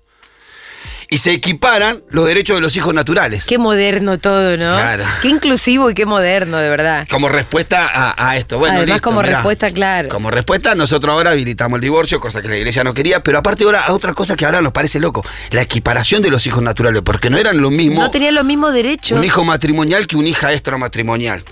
Y 1.11 1.17
se 1.17 1.31
equiparan 1.31 2.03
los 2.09 2.27
derechos 2.27 2.57
de 2.57 2.61
los 2.61 2.75
hijos 2.77 2.93
naturales. 2.93 3.47
Qué 3.47 3.57
moderno 3.57 4.19
todo, 4.19 4.57
¿no? 4.57 4.75
Claro. 4.75 5.03
Qué 5.23 5.29
inclusivo 5.29 5.89
y 5.89 5.95
qué 5.95 6.05
moderno, 6.05 6.57
de 6.57 6.69
verdad. 6.69 7.07
Como 7.09 7.29
respuesta 7.29 7.89
a, 7.91 8.29
a 8.29 8.37
esto. 8.37 8.59
Bueno, 8.59 8.75
Además, 8.77 8.97
listo, 8.97 9.09
como 9.09 9.21
mirá. 9.23 9.37
respuesta, 9.37 9.71
claro. 9.71 10.09
Como 10.09 10.29
respuesta, 10.29 10.75
nosotros 10.75 11.11
ahora 11.15 11.31
habilitamos 11.31 11.77
el 11.77 11.81
divorcio, 11.81 12.19
cosa 12.19 12.43
que 12.43 12.47
la 12.47 12.57
iglesia 12.57 12.83
no 12.83 12.93
quería, 12.93 13.23
pero 13.23 13.39
aparte 13.39 13.63
ahora, 13.63 13.91
otra 13.91 14.13
cosa 14.13 14.35
que 14.35 14.45
ahora 14.45 14.61
nos 14.61 14.71
parece 14.71 14.99
loco, 14.99 15.25
la 15.49 15.63
equiparación 15.63 16.21
de 16.21 16.29
los 16.29 16.45
hijos 16.45 16.61
naturales, 16.61 17.01
porque 17.03 17.31
no 17.31 17.39
eran 17.39 17.59
lo 17.59 17.71
mismo 17.71 18.01
No 18.01 18.11
tenían 18.11 18.35
los 18.35 18.45
mismos 18.45 18.71
derechos. 18.73 19.17
un 19.17 19.23
hijo 19.25 19.43
matrimonial 19.43 20.05
que 20.05 20.15
un 20.15 20.27
hija 20.27 20.53
extramatrimonial. 20.53 21.43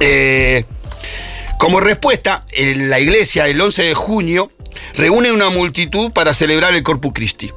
Eh, 0.00 0.64
como 1.58 1.78
respuesta, 1.80 2.44
en 2.52 2.90
la 2.90 2.98
iglesia 3.00 3.46
el 3.46 3.60
11 3.60 3.82
de 3.84 3.94
junio 3.94 4.50
reúne 4.96 5.30
una 5.32 5.50
multitud 5.50 6.10
para 6.12 6.34
celebrar 6.34 6.74
el 6.74 6.82
Corpus 6.82 7.12
Christi. 7.14 7.52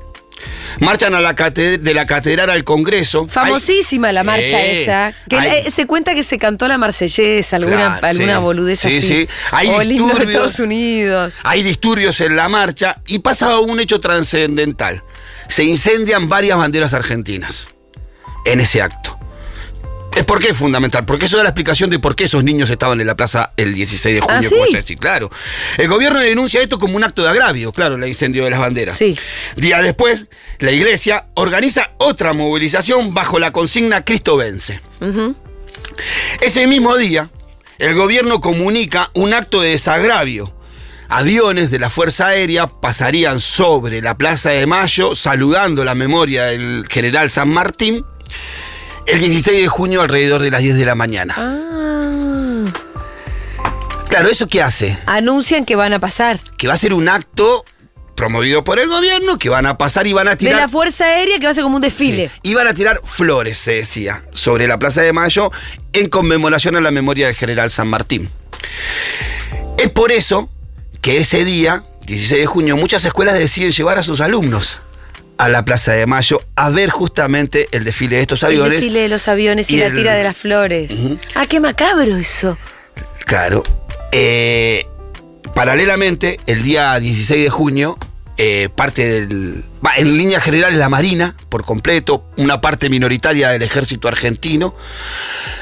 Marchan 0.79 1.13
a 1.13 1.21
la 1.21 1.35
de 1.77 1.93
la 1.93 2.05
catedral 2.05 2.49
al 2.49 2.63
Congreso. 2.63 3.27
Famosísima 3.27 4.11
la 4.11 4.21
Sí. 4.21 4.25
marcha 4.25 4.63
esa. 4.65 5.13
Que 5.29 5.37
eh, 5.37 5.71
se 5.71 5.85
cuenta 5.85 6.15
que 6.15 6.23
se 6.23 6.37
cantó 6.37 6.67
la 6.67 6.77
marsellesa, 6.77 7.57
alguna, 7.57 7.97
Claro, 7.99 8.07
alguna 8.07 8.37
sí. 8.37 8.41
boludez 8.41 8.79
Sí, 8.79 8.87
así. 8.87 9.01
sí. 9.01 9.27
Hay 9.51 9.67
o 9.67 9.79
de 9.79 9.85
disturbios. 9.85 10.19
Estados 10.29 10.59
Unidos. 10.59 11.33
Hay 11.43 11.63
disturbios 11.63 12.19
en 12.21 12.35
la 12.35 12.49
marcha 12.49 13.01
y 13.07 13.19
pasa 13.19 13.59
un 13.59 13.79
hecho 13.79 13.99
trascendental. 13.99 15.03
Se 15.47 15.63
incendian 15.63 16.29
varias 16.29 16.57
banderas 16.57 16.93
argentinas 16.93 17.67
en 18.45 18.61
ese 18.61 18.81
acto. 18.81 19.17
¿Es 20.15 20.25
por 20.25 20.39
qué 20.39 20.49
es 20.49 20.57
fundamental? 20.57 21.05
Porque 21.05 21.25
eso 21.25 21.37
da 21.37 21.43
la 21.43 21.49
explicación 21.49 21.89
de 21.89 21.97
por 21.99 22.15
qué 22.15 22.25
esos 22.25 22.43
niños 22.43 22.69
estaban 22.69 22.99
en 22.99 23.07
la 23.07 23.15
plaza 23.15 23.53
el 23.55 23.73
16 23.73 24.15
de 24.15 24.21
junio, 24.21 24.37
Ah, 24.37 24.41
¿sí? 24.41 24.49
como 24.49 24.65
se 24.65 24.77
decir, 24.77 24.97
claro. 24.97 25.29
El 25.77 25.87
gobierno 25.87 26.19
denuncia 26.19 26.61
esto 26.61 26.77
como 26.77 26.97
un 26.97 27.03
acto 27.03 27.23
de 27.23 27.29
agravio, 27.29 27.71
claro, 27.71 27.95
el 27.95 28.05
incendio 28.05 28.43
de 28.43 28.49
las 28.49 28.59
banderas. 28.59 28.97
Sí. 28.97 29.17
Día 29.55 29.81
después, 29.81 30.25
la 30.59 30.71
iglesia 30.71 31.25
organiza 31.35 31.91
otra 31.97 32.33
movilización 32.33 33.13
bajo 33.13 33.39
la 33.39 33.51
consigna 33.51 34.03
Cristo 34.03 34.35
vence. 34.35 34.81
Ese 36.41 36.67
mismo 36.67 36.97
día, 36.97 37.29
el 37.79 37.95
gobierno 37.95 38.41
comunica 38.41 39.11
un 39.13 39.33
acto 39.33 39.61
de 39.61 39.69
desagravio. 39.71 40.53
Aviones 41.07 41.71
de 41.71 41.79
la 41.79 41.89
Fuerza 41.89 42.27
Aérea 42.27 42.67
pasarían 42.67 43.39
sobre 43.39 44.01
la 44.01 44.17
Plaza 44.17 44.49
de 44.51 44.65
Mayo 44.65 45.13
saludando 45.15 45.83
la 45.83 45.95
memoria 45.95 46.45
del 46.45 46.85
general 46.89 47.29
San 47.29 47.49
Martín 47.49 48.05
el 49.07 49.19
16 49.19 49.61
de 49.61 49.67
junio 49.67 50.01
alrededor 50.01 50.41
de 50.41 50.51
las 50.51 50.61
10 50.61 50.75
de 50.77 50.85
la 50.85 50.95
mañana. 50.95 51.35
Ah. 51.37 51.57
Claro, 54.09 54.29
¿eso 54.29 54.47
qué 54.47 54.61
hace? 54.61 54.97
Anuncian 55.05 55.65
que 55.65 55.75
van 55.75 55.93
a 55.93 55.99
pasar. 55.99 56.39
Que 56.57 56.67
va 56.67 56.73
a 56.73 56.77
ser 56.77 56.93
un 56.93 57.07
acto 57.07 57.63
promovido 58.15 58.63
por 58.63 58.77
el 58.77 58.87
gobierno, 58.89 59.39
que 59.39 59.49
van 59.49 59.65
a 59.65 59.77
pasar 59.77 60.05
y 60.05 60.13
van 60.13 60.27
a 60.27 60.31
De 60.31 60.37
tirar. 60.37 60.55
la 60.57 60.67
Fuerza 60.67 61.05
Aérea 61.05 61.39
que 61.39 61.45
va 61.45 61.51
a 61.51 61.53
ser 61.53 61.63
como 61.63 61.77
un 61.77 61.81
desfile. 61.81 62.29
Iban 62.43 62.67
a 62.67 62.73
tirar 62.73 62.99
flores, 63.03 63.57
se 63.57 63.75
decía, 63.75 64.21
sobre 64.33 64.67
la 64.67 64.77
Plaza 64.77 65.01
de 65.01 65.13
Mayo 65.13 65.49
en 65.93 66.09
conmemoración 66.09 66.75
a 66.75 66.81
la 66.81 66.91
memoria 66.91 67.27
del 67.27 67.35
general 67.35 67.69
San 67.71 67.87
Martín. 67.87 68.29
Es 69.79 69.89
por 69.89 70.11
eso 70.11 70.49
que 71.01 71.17
ese 71.19 71.45
día, 71.45 71.83
16 72.05 72.41
de 72.41 72.45
junio, 72.45 72.77
muchas 72.77 73.03
escuelas 73.05 73.35
deciden 73.35 73.71
llevar 73.71 73.97
a 73.97 74.03
sus 74.03 74.21
alumnos 74.21 74.79
a 75.37 75.49
la 75.49 75.65
Plaza 75.65 75.93
de 75.93 76.05
Mayo 76.05 76.39
a 76.55 76.69
ver 76.69 76.89
justamente 76.89 77.67
el 77.71 77.83
desfile 77.83 78.17
de 78.17 78.21
estos 78.21 78.43
El 78.43 78.47
aviones. 78.49 78.73
desfile 78.81 78.99
de 79.01 79.07
los 79.09 79.27
aviones 79.27 79.69
y, 79.71 79.75
y 79.75 79.79
la 79.79 79.87
el- 79.87 79.93
tira 79.95 80.13
de 80.15 80.23
las 80.23 80.37
flores. 80.37 81.01
Ah, 81.35 81.45
qué 81.47 81.59
macabro 81.59 82.15
eso. 82.17 82.57
Claro. 83.25 83.63
Eh, 84.11 84.85
paralelamente, 85.55 86.39
el 86.47 86.63
día 86.63 86.99
16 86.99 87.43
de 87.43 87.49
junio, 87.49 87.97
eh, 88.37 88.69
parte 88.75 89.07
del. 89.07 89.63
en 89.97 90.17
líneas 90.17 90.43
generales, 90.43 90.79
la 90.79 90.89
Marina, 90.89 91.35
por 91.49 91.65
completo, 91.65 92.25
una 92.37 92.61
parte 92.61 92.89
minoritaria 92.89 93.49
del 93.49 93.61
ejército 93.61 94.07
argentino, 94.07 94.75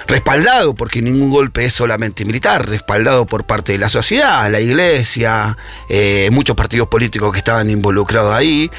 respaldado, 0.07 0.75
porque 0.75 1.01
ningún 1.01 1.29
golpe 1.29 1.65
es 1.65 1.73
solamente 1.73 2.25
militar, 2.25 2.67
respaldado 2.67 3.25
por 3.25 3.45
parte 3.45 3.71
de 3.71 3.79
la 3.79 3.89
sociedad, 3.89 4.49
la 4.51 4.59
iglesia, 4.59 5.57
eh, 5.89 6.29
muchos 6.31 6.55
partidos 6.55 6.87
políticos 6.87 7.31
que 7.31 7.39
estaban 7.39 7.69
involucrados 7.69 8.33
ahí, 8.35 8.69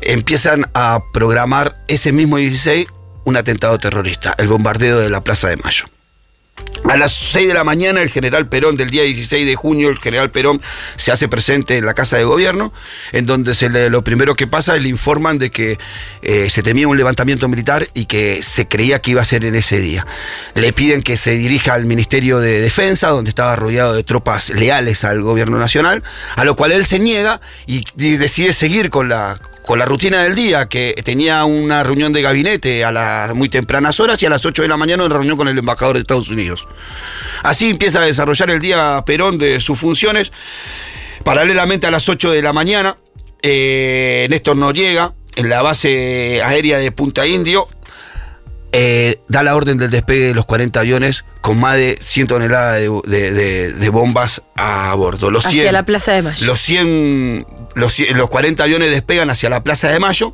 empiezan 0.00 0.70
a 0.74 1.00
programar 1.12 1.76
ese 1.88 2.12
mismo 2.12 2.36
16 2.36 2.86
un 3.24 3.36
atentado 3.36 3.78
terrorista, 3.78 4.34
el 4.38 4.48
bombardeo 4.48 4.98
de 4.98 5.10
la 5.10 5.22
Plaza 5.22 5.48
de 5.48 5.56
Mayo. 5.58 5.84
A 6.90 6.96
las 6.96 7.12
6 7.12 7.46
de 7.46 7.54
la 7.54 7.62
mañana, 7.62 8.02
el 8.02 8.10
general 8.10 8.48
Perón, 8.48 8.76
del 8.76 8.90
día 8.90 9.04
16 9.04 9.46
de 9.46 9.54
junio, 9.54 9.90
el 9.90 9.98
general 10.00 10.32
Perón 10.32 10.60
se 10.96 11.12
hace 11.12 11.28
presente 11.28 11.76
en 11.76 11.86
la 11.86 11.94
Casa 11.94 12.16
de 12.16 12.24
Gobierno, 12.24 12.72
en 13.12 13.26
donde 13.26 13.54
se 13.54 13.70
le- 13.70 13.90
lo 13.90 14.02
primero 14.02 14.34
que 14.34 14.48
pasa 14.48 14.74
es 14.74 14.82
le 14.82 14.88
informan 14.88 15.38
de 15.38 15.52
que 15.52 15.78
eh, 16.22 16.50
se 16.50 16.64
temía 16.64 16.88
un 16.88 16.96
levantamiento 16.96 17.48
militar 17.48 17.86
y 17.94 18.06
que 18.06 18.42
se 18.42 18.66
creía 18.66 19.00
que 19.00 19.12
iba 19.12 19.22
a 19.22 19.24
ser 19.24 19.44
en 19.44 19.54
ese 19.54 19.78
día. 19.78 20.04
Le 20.56 20.72
piden 20.72 21.02
que 21.02 21.16
se 21.16 21.36
dirija 21.36 21.74
al 21.74 21.84
Ministerio 21.86 22.40
de 22.40 22.60
Defensa, 22.60 23.10
donde 23.10 23.28
estaba 23.28 23.54
rodeado 23.54 23.94
de 23.94 24.02
tropas 24.02 24.50
leales 24.50 25.04
al 25.04 25.22
gobierno 25.22 25.58
nacional, 25.58 26.02
a 26.34 26.44
lo 26.44 26.56
cual 26.56 26.72
él 26.72 26.84
se 26.86 26.98
niega 26.98 27.40
y, 27.68 27.84
decide 27.94 28.52
seguir 28.52 28.90
con 28.90 29.08
la, 29.08 29.40
con 29.64 29.78
la 29.78 29.84
rutina 29.84 30.24
del 30.24 30.34
día, 30.34 30.66
que 30.66 31.00
tenía 31.04 31.44
una 31.44 31.84
reunión 31.84 32.12
de 32.12 32.20
gabinete 32.22 32.84
a 32.84 32.90
las 32.90 33.32
muy 33.34 33.48
tempranas 33.48 34.00
horas 34.00 34.20
y 34.20 34.26
a 34.26 34.30
las 34.30 34.44
8 34.44 34.62
de 34.62 34.68
la 34.68 34.76
mañana 34.76 35.04
una 35.04 35.14
reunión 35.14 35.36
con 35.36 35.46
el 35.46 35.56
embajador 35.56 35.94
de 35.94 36.00
Estados 36.00 36.28
Unidos. 36.30 36.66
Así 37.42 37.70
empieza 37.70 38.00
a 38.02 38.06
desarrollar 38.06 38.50
el 38.50 38.60
día 38.60 39.02
Perón 39.06 39.38
de 39.38 39.60
sus 39.60 39.78
funciones. 39.78 40.32
Paralelamente 41.24 41.86
a 41.86 41.90
las 41.90 42.08
8 42.08 42.30
de 42.32 42.42
la 42.42 42.52
mañana, 42.52 42.96
eh, 43.42 44.26
Néstor 44.30 44.56
Noriega, 44.56 45.12
en 45.36 45.48
la 45.48 45.62
base 45.62 46.40
aérea 46.44 46.78
de 46.78 46.90
Punta 46.92 47.26
Indio, 47.26 47.66
eh, 48.72 49.18
da 49.28 49.42
la 49.42 49.56
orden 49.56 49.78
del 49.78 49.90
despegue 49.90 50.28
de 50.28 50.34
los 50.34 50.46
40 50.46 50.80
aviones 50.80 51.24
con 51.40 51.58
más 51.58 51.76
de 51.76 51.98
100 52.00 52.26
toneladas 52.28 52.80
de, 52.80 52.88
de- 53.06 53.32
de- 53.32 53.72
de 53.72 53.88
bombas 53.88 54.42
a 54.56 54.94
bordo. 54.94 55.30
Los 55.30 55.46
Hacia 55.46 55.62
100 55.62 55.72
la 55.72 55.82
Plaza 55.84 56.12
de 56.12 56.22
Mayo. 56.22 56.46
los 56.46 56.60
100, 56.60 57.46
los, 57.80 57.92
100 57.94 58.16
los 58.16 58.30
40 58.30 58.62
aviones 58.62 58.90
despegan 58.90 59.30
hacia 59.30 59.50
la 59.50 59.62
Plaza 59.62 59.88
de 59.88 59.98
Mayo 59.98 60.32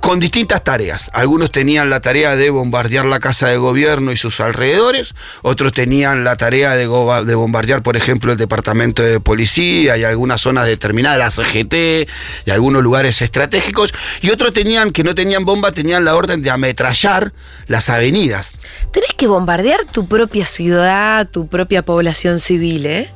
con 0.00 0.20
distintas 0.20 0.62
tareas. 0.62 1.10
Algunos 1.12 1.50
tenían 1.50 1.90
la 1.90 2.00
tarea 2.00 2.36
de 2.36 2.50
bombardear 2.50 3.04
la 3.04 3.20
Casa 3.20 3.48
de 3.48 3.56
Gobierno 3.56 4.12
y 4.12 4.16
sus 4.16 4.40
alrededores, 4.40 5.14
otros 5.42 5.72
tenían 5.72 6.24
la 6.24 6.36
tarea 6.36 6.74
de 6.74 6.86
bombardear, 6.86 7.82
por 7.82 7.96
ejemplo, 7.96 8.32
el 8.32 8.38
Departamento 8.38 9.02
de 9.02 9.20
Policía 9.20 9.96
y 9.96 10.04
algunas 10.04 10.40
zonas 10.40 10.66
determinadas, 10.66 11.18
la 11.18 11.44
CGT 11.44 12.08
y 12.46 12.50
algunos 12.50 12.82
lugares 12.82 13.22
estratégicos, 13.22 13.92
y 14.20 14.30
otros 14.30 14.52
tenían, 14.52 14.92
que 14.92 15.04
no 15.04 15.14
tenían 15.14 15.44
bomba, 15.44 15.72
tenían 15.72 16.04
la 16.04 16.14
orden 16.14 16.42
de 16.42 16.50
ametrallar 16.50 17.32
las 17.66 17.88
avenidas. 17.88 18.54
Tenés 18.92 19.14
que 19.14 19.26
bombardear 19.26 19.80
tu 19.90 20.06
propia 20.06 20.46
ciudad, 20.46 21.28
tu 21.28 21.48
propia 21.48 21.82
población 21.82 22.38
civil, 22.38 22.86
¿eh? 22.86 23.10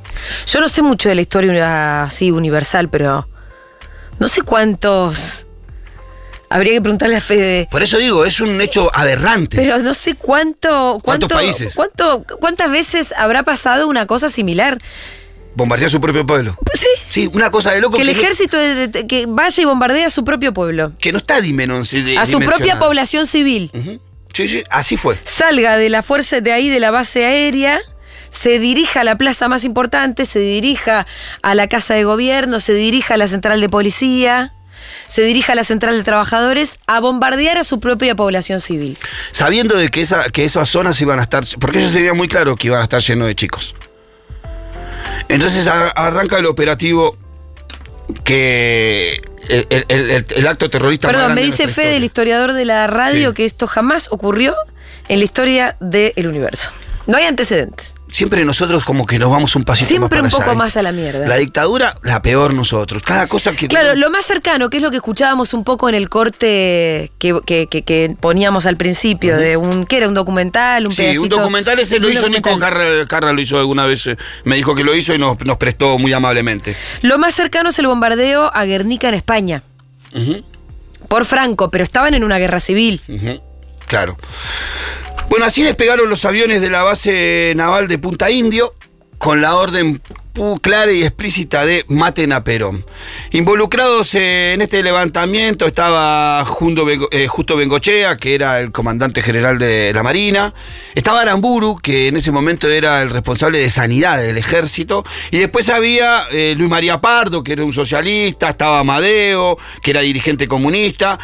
Yo 0.46 0.60
no 0.60 0.68
sé 0.68 0.82
mucho 0.82 1.08
de 1.08 1.14
la 1.14 1.20
historia 1.20 2.04
así 2.04 2.30
universal, 2.30 2.88
pero 2.88 3.28
no 4.18 4.28
sé 4.28 4.42
cuántos. 4.42 5.46
Habría 6.48 6.74
que 6.74 6.80
preguntarle 6.80 7.16
a 7.16 7.20
Fede. 7.20 7.66
Por 7.70 7.82
eso 7.82 7.98
digo, 7.98 8.24
es 8.24 8.40
un 8.40 8.60
hecho 8.60 8.88
aberrante. 8.94 9.56
Pero 9.56 9.78
no 9.78 9.94
sé 9.94 10.14
cuánto, 10.14 11.00
¿Cuántos 11.02 11.28
cuánto, 11.28 11.34
países? 11.34 11.74
cuánto, 11.74 12.24
cuántas 12.38 12.70
veces 12.70 13.12
habrá 13.16 13.42
pasado 13.42 13.88
una 13.88 14.06
cosa 14.06 14.28
similar. 14.28 14.78
Bombardear 15.56 15.90
su 15.90 16.00
propio 16.00 16.24
pueblo. 16.24 16.56
Sí. 16.74 16.86
Sí, 17.08 17.30
una 17.32 17.50
cosa 17.50 17.72
de 17.72 17.80
loco 17.80 17.96
Que 17.96 18.02
el 18.02 18.08
que 18.12 18.20
ejército 18.20 18.56
de- 18.58 18.88
de- 18.88 19.06
que 19.08 19.24
vaya 19.26 19.60
y 19.62 19.64
bombardee 19.64 20.04
a 20.04 20.10
su 20.10 20.22
propio 20.24 20.52
pueblo, 20.52 20.92
que 21.00 21.10
no 21.12 21.18
está 21.18 21.40
dimenon- 21.40 21.88
de- 22.04 22.16
a 22.18 22.26
su 22.26 22.38
propia 22.38 22.78
población 22.78 23.26
civil. 23.26 23.70
Sí, 24.32 24.46
sí, 24.48 24.62
así 24.70 24.96
fue. 24.98 25.18
salga 25.24 25.76
de 25.78 25.88
la 25.88 26.02
fuerza 26.02 26.40
de 26.40 26.52
ahí, 26.52 26.68
de 26.68 26.78
la 26.78 26.90
base 26.90 27.24
aérea, 27.24 27.80
se 28.30 28.58
dirija 28.58 29.00
a 29.00 29.04
la 29.04 29.16
plaza 29.16 29.48
más 29.48 29.64
importante, 29.64 30.24
se 30.26 30.38
dirija 30.38 31.06
a 31.42 31.54
la 31.54 31.68
casa 31.68 31.94
de 31.94 32.04
gobierno, 32.04 32.60
se 32.60 32.74
dirija 32.74 33.14
a 33.14 33.16
la 33.16 33.28
central 33.28 33.60
de 33.60 33.68
policía, 33.68 34.52
se 35.08 35.22
dirija 35.22 35.52
a 35.52 35.56
la 35.56 35.64
central 35.64 35.96
de 35.96 36.02
trabajadores 36.02 36.78
a 36.86 37.00
bombardear 37.00 37.58
a 37.58 37.64
su 37.64 37.80
propia 37.80 38.14
población 38.14 38.60
civil. 38.60 38.98
Sabiendo 39.32 39.76
de 39.76 39.90
que, 39.90 40.00
esa, 40.00 40.30
que 40.30 40.44
esas 40.44 40.68
zonas 40.68 41.00
iban 41.00 41.18
a 41.20 41.22
estar. 41.22 41.44
Porque 41.60 41.78
eso 41.80 41.88
sería 41.90 42.12
muy 42.14 42.28
claro 42.28 42.56
que 42.56 42.66
iban 42.68 42.80
a 42.80 42.84
estar 42.84 43.00
llenos 43.00 43.26
de 43.28 43.34
chicos. 43.34 43.74
Entonces 45.28 45.66
ar- 45.66 45.92
arranca 45.96 46.38
el 46.38 46.46
operativo 46.46 47.16
que. 48.24 49.20
El, 49.48 49.66
el- 49.70 49.84
el- 49.88 50.26
el 50.36 50.46
acto 50.48 50.68
terrorista 50.68 51.06
Perdón, 51.08 51.34
me 51.34 51.42
dice 51.42 51.68
Fede, 51.68 51.96
el 51.96 52.04
historia. 52.04 52.06
historiador 52.06 52.52
de 52.52 52.64
la 52.64 52.86
radio, 52.88 53.28
Sí. 53.30 53.34
que 53.34 53.44
esto 53.44 53.66
jamás 53.68 54.08
ocurrió 54.10 54.56
en 55.08 55.18
la 55.20 55.24
historia 55.24 55.76
del 55.78 56.26
universo. 56.26 56.70
No 57.06 57.16
hay 57.16 57.24
antecedentes. 57.26 57.94
Siempre 58.08 58.44
nosotros 58.44 58.84
como 58.84 59.04
que 59.04 59.18
nos 59.18 59.30
vamos 59.30 59.56
un 59.56 59.64
pasito 59.64 59.88
Siempre 59.88 60.20
un 60.20 60.26
más 60.26 60.32
para 60.32 60.44
poco 60.44 60.50
allá, 60.50 60.52
¿eh? 60.52 60.56
más 60.64 60.76
a 60.76 60.82
la 60.82 60.92
mierda. 60.92 61.26
La 61.26 61.36
dictadura, 61.36 61.98
la 62.04 62.22
peor 62.22 62.54
nosotros. 62.54 63.02
Cada 63.02 63.26
cosa 63.26 63.52
que. 63.52 63.66
Claro, 63.66 63.96
lo 63.96 64.10
más 64.10 64.24
cercano, 64.24 64.70
que 64.70 64.76
es 64.76 64.82
lo 64.82 64.90
que 64.90 64.96
escuchábamos 64.98 65.52
un 65.54 65.64
poco 65.64 65.88
en 65.88 65.96
el 65.96 66.08
corte 66.08 67.10
que, 67.18 67.40
que- 67.44 67.66
que- 67.66 67.82
que 67.82 68.16
poníamos 68.20 68.64
al 68.66 68.76
principio, 68.76 69.36
de 69.36 69.56
un, 69.56 69.84
¿qué 69.84 69.96
era? 69.98 70.08
¿Un 70.08 70.14
documental? 70.14 70.84
Un 70.86 70.92
Sí, 70.92 71.18
un 71.18 71.28
documental 71.28 71.78
ese 71.80 71.98
lo 71.98 72.06
Un 72.06 72.12
hizo 72.14 72.28
Nico. 72.28 72.56
Carra, 72.58 72.84
Carra 73.08 73.32
lo 73.32 73.40
hizo 73.40 73.58
alguna 73.58 73.86
vez, 73.86 74.06
eh, 74.06 74.16
me 74.44 74.54
dijo 74.56 74.74
que 74.76 74.84
lo 74.84 74.94
hizo 74.94 75.12
y 75.12 75.18
nos, 75.18 75.36
nos 75.44 75.56
prestó 75.56 75.98
muy 75.98 76.12
amablemente. 76.12 76.76
Lo 77.02 77.18
más 77.18 77.34
cercano 77.34 77.70
es 77.70 77.78
el 77.80 77.88
bombardeo 77.88 78.50
a 78.54 78.64
Guernica 78.64 79.08
en 79.08 79.14
España, 79.14 79.62
por 81.08 81.24
Franco, 81.24 81.70
pero 81.70 81.82
estaban 81.84 82.14
en 82.14 82.22
una 82.24 82.38
guerra 82.38 82.60
civil. 82.60 83.00
Claro. 83.88 84.16
Bueno, 85.28 85.44
así 85.44 85.62
despegaron 85.62 86.08
los 86.08 86.24
aviones 86.24 86.60
de 86.60 86.70
la 86.70 86.82
base 86.82 87.52
naval 87.56 87.88
de 87.88 87.98
Punta 87.98 88.30
Indio 88.30 88.74
con 89.18 89.40
la 89.40 89.56
orden 89.56 90.00
clara 90.60 90.92
y 90.92 91.02
explícita 91.02 91.64
de 91.64 91.84
maten 91.88 92.32
a 92.32 92.44
Perón. 92.44 92.84
Involucrados 93.32 94.14
en 94.14 94.60
este 94.60 94.82
levantamiento 94.82 95.66
estaba 95.66 96.44
eh, 97.10 97.26
Justo 97.26 97.56
Bengochea, 97.56 98.16
que 98.16 98.34
era 98.34 98.60
el 98.60 98.70
comandante 98.70 99.22
general 99.22 99.58
de 99.58 99.92
la 99.94 100.02
Marina, 100.02 100.54
estaba 100.94 101.22
Aramburu, 101.22 101.78
que 101.78 102.08
en 102.08 102.16
ese 102.16 102.32
momento 102.32 102.68
era 102.68 103.02
el 103.02 103.10
responsable 103.10 103.58
de 103.58 103.70
sanidad 103.70 104.18
del 104.18 104.36
ejército, 104.36 105.04
y 105.30 105.38
después 105.38 105.70
había 105.70 106.24
eh, 106.30 106.54
Luis 106.56 106.70
María 106.70 107.00
Pardo, 107.00 107.42
que 107.42 107.52
era 107.52 107.64
un 107.64 107.72
socialista, 107.72 108.50
estaba 108.50 108.80
Amadeo, 108.80 109.56
que 109.82 109.92
era 109.92 110.00
dirigente 110.00 110.46
comunista, 110.46 111.18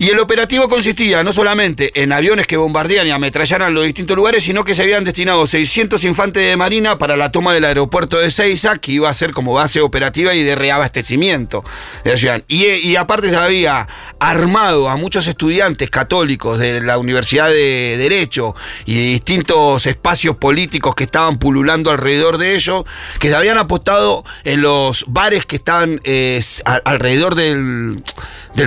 y 0.00 0.10
el 0.10 0.20
operativo 0.20 0.68
consistía 0.68 1.24
no 1.24 1.32
solamente 1.32 1.90
en 2.00 2.12
aviones 2.12 2.46
que 2.46 2.56
bombardean 2.56 3.06
y 3.08 3.10
ametrallaran 3.10 3.74
los 3.74 3.84
distintos 3.84 4.16
lugares, 4.16 4.44
sino 4.44 4.62
que 4.62 4.74
se 4.74 4.82
habían 4.82 5.02
destinado 5.02 5.44
600 5.44 6.04
infantes 6.04 6.44
de 6.46 6.56
marina 6.56 6.98
para 6.98 7.16
la 7.16 7.32
toma 7.32 7.52
del 7.52 7.64
aeropuerto 7.64 8.18
de 8.18 8.30
Seiza, 8.30 8.78
que 8.78 8.92
iba 8.92 9.08
a 9.08 9.14
ser 9.14 9.32
como 9.32 9.54
base 9.54 9.80
operativa 9.80 10.34
y 10.34 10.44
de 10.44 10.54
reabastecimiento 10.54 11.64
de 12.04 12.12
la 12.12 12.16
ciudad. 12.16 12.42
Y, 12.46 12.94
aparte 12.94 13.30
se 13.30 13.36
había 13.36 13.88
armado 14.20 14.88
a 14.88 14.96
muchos 14.96 15.26
estudiantes 15.26 15.90
católicos 15.90 16.58
de 16.58 16.80
la 16.80 16.98
Universidad 16.98 17.48
de 17.48 17.96
Derecho 17.98 18.54
y 18.86 18.94
de 18.94 19.02
distintos 19.02 19.86
espacios 19.86 20.36
políticos 20.36 20.94
que 20.94 21.04
estaban 21.04 21.38
pululando 21.38 21.90
alrededor 21.90 22.38
de 22.38 22.54
ellos, 22.54 22.84
que 23.18 23.30
se 23.30 23.34
habían 23.34 23.58
apostado 23.58 24.24
en 24.44 24.62
los 24.62 25.04
bares 25.08 25.44
que 25.44 25.56
estaban 25.56 26.00
eh, 26.04 26.40
alrededor 26.84 27.34
del 27.34 28.02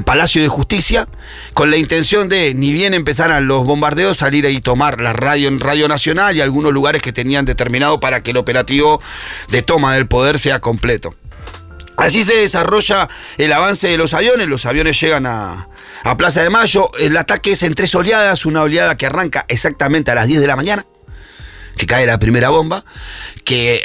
Palacio 0.03 0.41
de 0.41 0.47
Justicia, 0.49 1.07
con 1.53 1.71
la 1.71 1.77
intención 1.77 2.29
de, 2.29 2.53
ni 2.53 2.73
bien 2.73 2.93
empezaran 2.93 3.47
los 3.47 3.65
bombardeos, 3.65 4.17
salir 4.17 4.45
ahí 4.45 4.57
y 4.57 4.61
tomar 4.61 4.99
la 4.99 5.13
radio 5.13 5.47
en 5.47 5.59
Radio 5.59 5.87
Nacional 5.87 6.35
y 6.35 6.41
algunos 6.41 6.73
lugares 6.73 7.01
que 7.01 7.13
tenían 7.13 7.45
determinado 7.45 7.99
para 7.99 8.23
que 8.23 8.31
el 8.31 8.37
operativo 8.37 9.01
de 9.49 9.61
toma 9.61 9.95
del 9.95 10.07
poder 10.07 10.39
sea 10.39 10.59
completo. 10.59 11.15
Así 11.97 12.23
se 12.23 12.35
desarrolla 12.35 13.07
el 13.37 13.53
avance 13.53 13.87
de 13.87 13.97
los 13.97 14.13
aviones, 14.13 14.47
los 14.47 14.65
aviones 14.65 14.99
llegan 14.99 15.25
a, 15.25 15.69
a 16.03 16.17
Plaza 16.17 16.41
de 16.41 16.49
Mayo, 16.49 16.89
el 16.99 17.15
ataque 17.15 17.51
es 17.51 17.63
en 17.63 17.75
tres 17.75 17.93
oleadas, 17.93 18.45
una 18.45 18.63
oleada 18.63 18.97
que 18.97 19.05
arranca 19.05 19.45
exactamente 19.49 20.09
a 20.09 20.15
las 20.15 20.27
10 20.27 20.41
de 20.41 20.47
la 20.47 20.55
mañana, 20.55 20.85
que 21.77 21.85
cae 21.85 22.05
la 22.05 22.17
primera 22.17 22.49
bomba, 22.49 22.85
que 23.43 23.83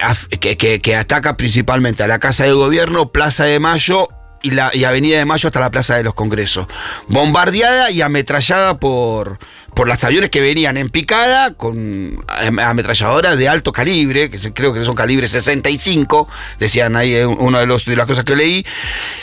ataca 0.99 1.37
principalmente 1.37 2.05
a 2.05 2.07
la 2.07 2.19
Casa 2.19 2.45
de 2.45 2.53
Gobierno, 2.53 3.13
Plaza 3.13 3.45
de 3.45 3.59
Mayo 3.59 4.09
y, 4.47 4.51
la, 4.51 4.71
y 4.75 4.85
Avenida 4.85 5.19
de 5.19 5.25
Mayo 5.25 5.49
hasta 5.49 5.61
la 5.61 5.71
Plaza 5.71 5.95
de 5.97 6.05
los 6.05 6.15
Congresos. 6.15 6.67
Bombardeada 7.09 7.91
y 7.91 8.03
ametrallada 8.03 8.79
por, 8.79 9.39
por 9.75 9.89
los 9.89 10.03
aviones 10.05 10.31
que 10.31 10.41
venían 10.41 10.77
en 10.77 10.89
picada 10.91 11.55
con 11.55 12.25
am- 12.29 12.59
ametralladoras 12.59 13.39
de 13.39 13.49
alto 13.49 13.73
calibre, 13.73 14.31
que 14.31 14.39
creo 14.53 14.73
que 14.73 14.85
son 14.85 14.95
calibre 14.95 15.29
65, 15.29 16.29
decían 16.59 16.97
ahí 16.97 17.15
una 17.23 17.61
de 17.61 17.67
las 17.67 18.07
cosas 18.07 18.25
que 18.25 18.37
leí, 18.37 18.65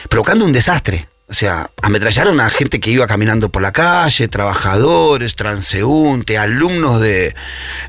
provocando 0.10 0.46
un 0.46 0.53
desastre. 0.53 1.08
O 1.30 1.34
sea, 1.34 1.72
ametrallaron 1.82 2.39
a 2.42 2.50
gente 2.50 2.80
que 2.80 2.92
iba 2.92 3.08
caminando 3.08 3.50
por 3.50 3.62
la 3.62 3.72
calle, 3.72 4.27
trabajadores, 4.27 5.36
transeúntes, 5.36 6.38
alumnos 6.38 7.01
de, 7.01 7.34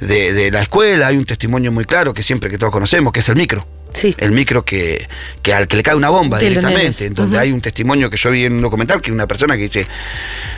de- 0.00 0.32
de 0.32 0.50
la 0.50 0.62
escuela. 0.62 1.08
Hay 1.08 1.16
un 1.16 1.24
testimonio 1.24 1.70
muy 1.72 1.84
claro 1.84 2.14
que 2.14 2.22
siempre 2.22 2.48
que 2.48 2.56
todos 2.58 2.72
conocemos, 2.72 3.12
que 3.12 3.20
es 3.20 3.28
el 3.28 3.36
micro. 3.36 3.66
Sí. 3.94 4.14
El 4.18 4.32
micro 4.32 4.64
que, 4.64 5.08
que 5.42 5.54
al 5.54 5.68
que 5.68 5.76
le 5.76 5.82
cae 5.82 5.94
una 5.94 6.10
bomba 6.10 6.38
directamente. 6.38 7.06
En 7.06 7.14
donde 7.14 7.38
hay 7.38 7.52
un 7.52 7.60
testimonio 7.60 8.10
que 8.10 8.16
yo 8.16 8.30
vi 8.30 8.44
en 8.44 8.54
un 8.54 8.62
documental 8.62 9.00
que 9.00 9.12
una 9.12 9.26
persona 9.26 9.56
que 9.56 9.62
dice, 9.62 9.86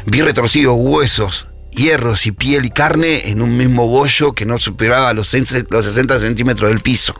vi 0.07 0.23
retorcidos 0.23 0.75
huesos, 0.77 1.47
hierros 1.77 2.27
y 2.27 2.33
piel 2.33 2.65
y 2.65 2.71
carne 2.71 3.29
en 3.29 3.43
un 3.43 3.57
mismo 3.57 3.87
bollo 3.87 4.33
que 4.33 4.47
no 4.47 4.59
superaba 4.59 5.13
los 5.13 5.29
60 5.29 6.21
centímetros 6.21 6.71
del 6.71 6.81
piso. 6.81 7.15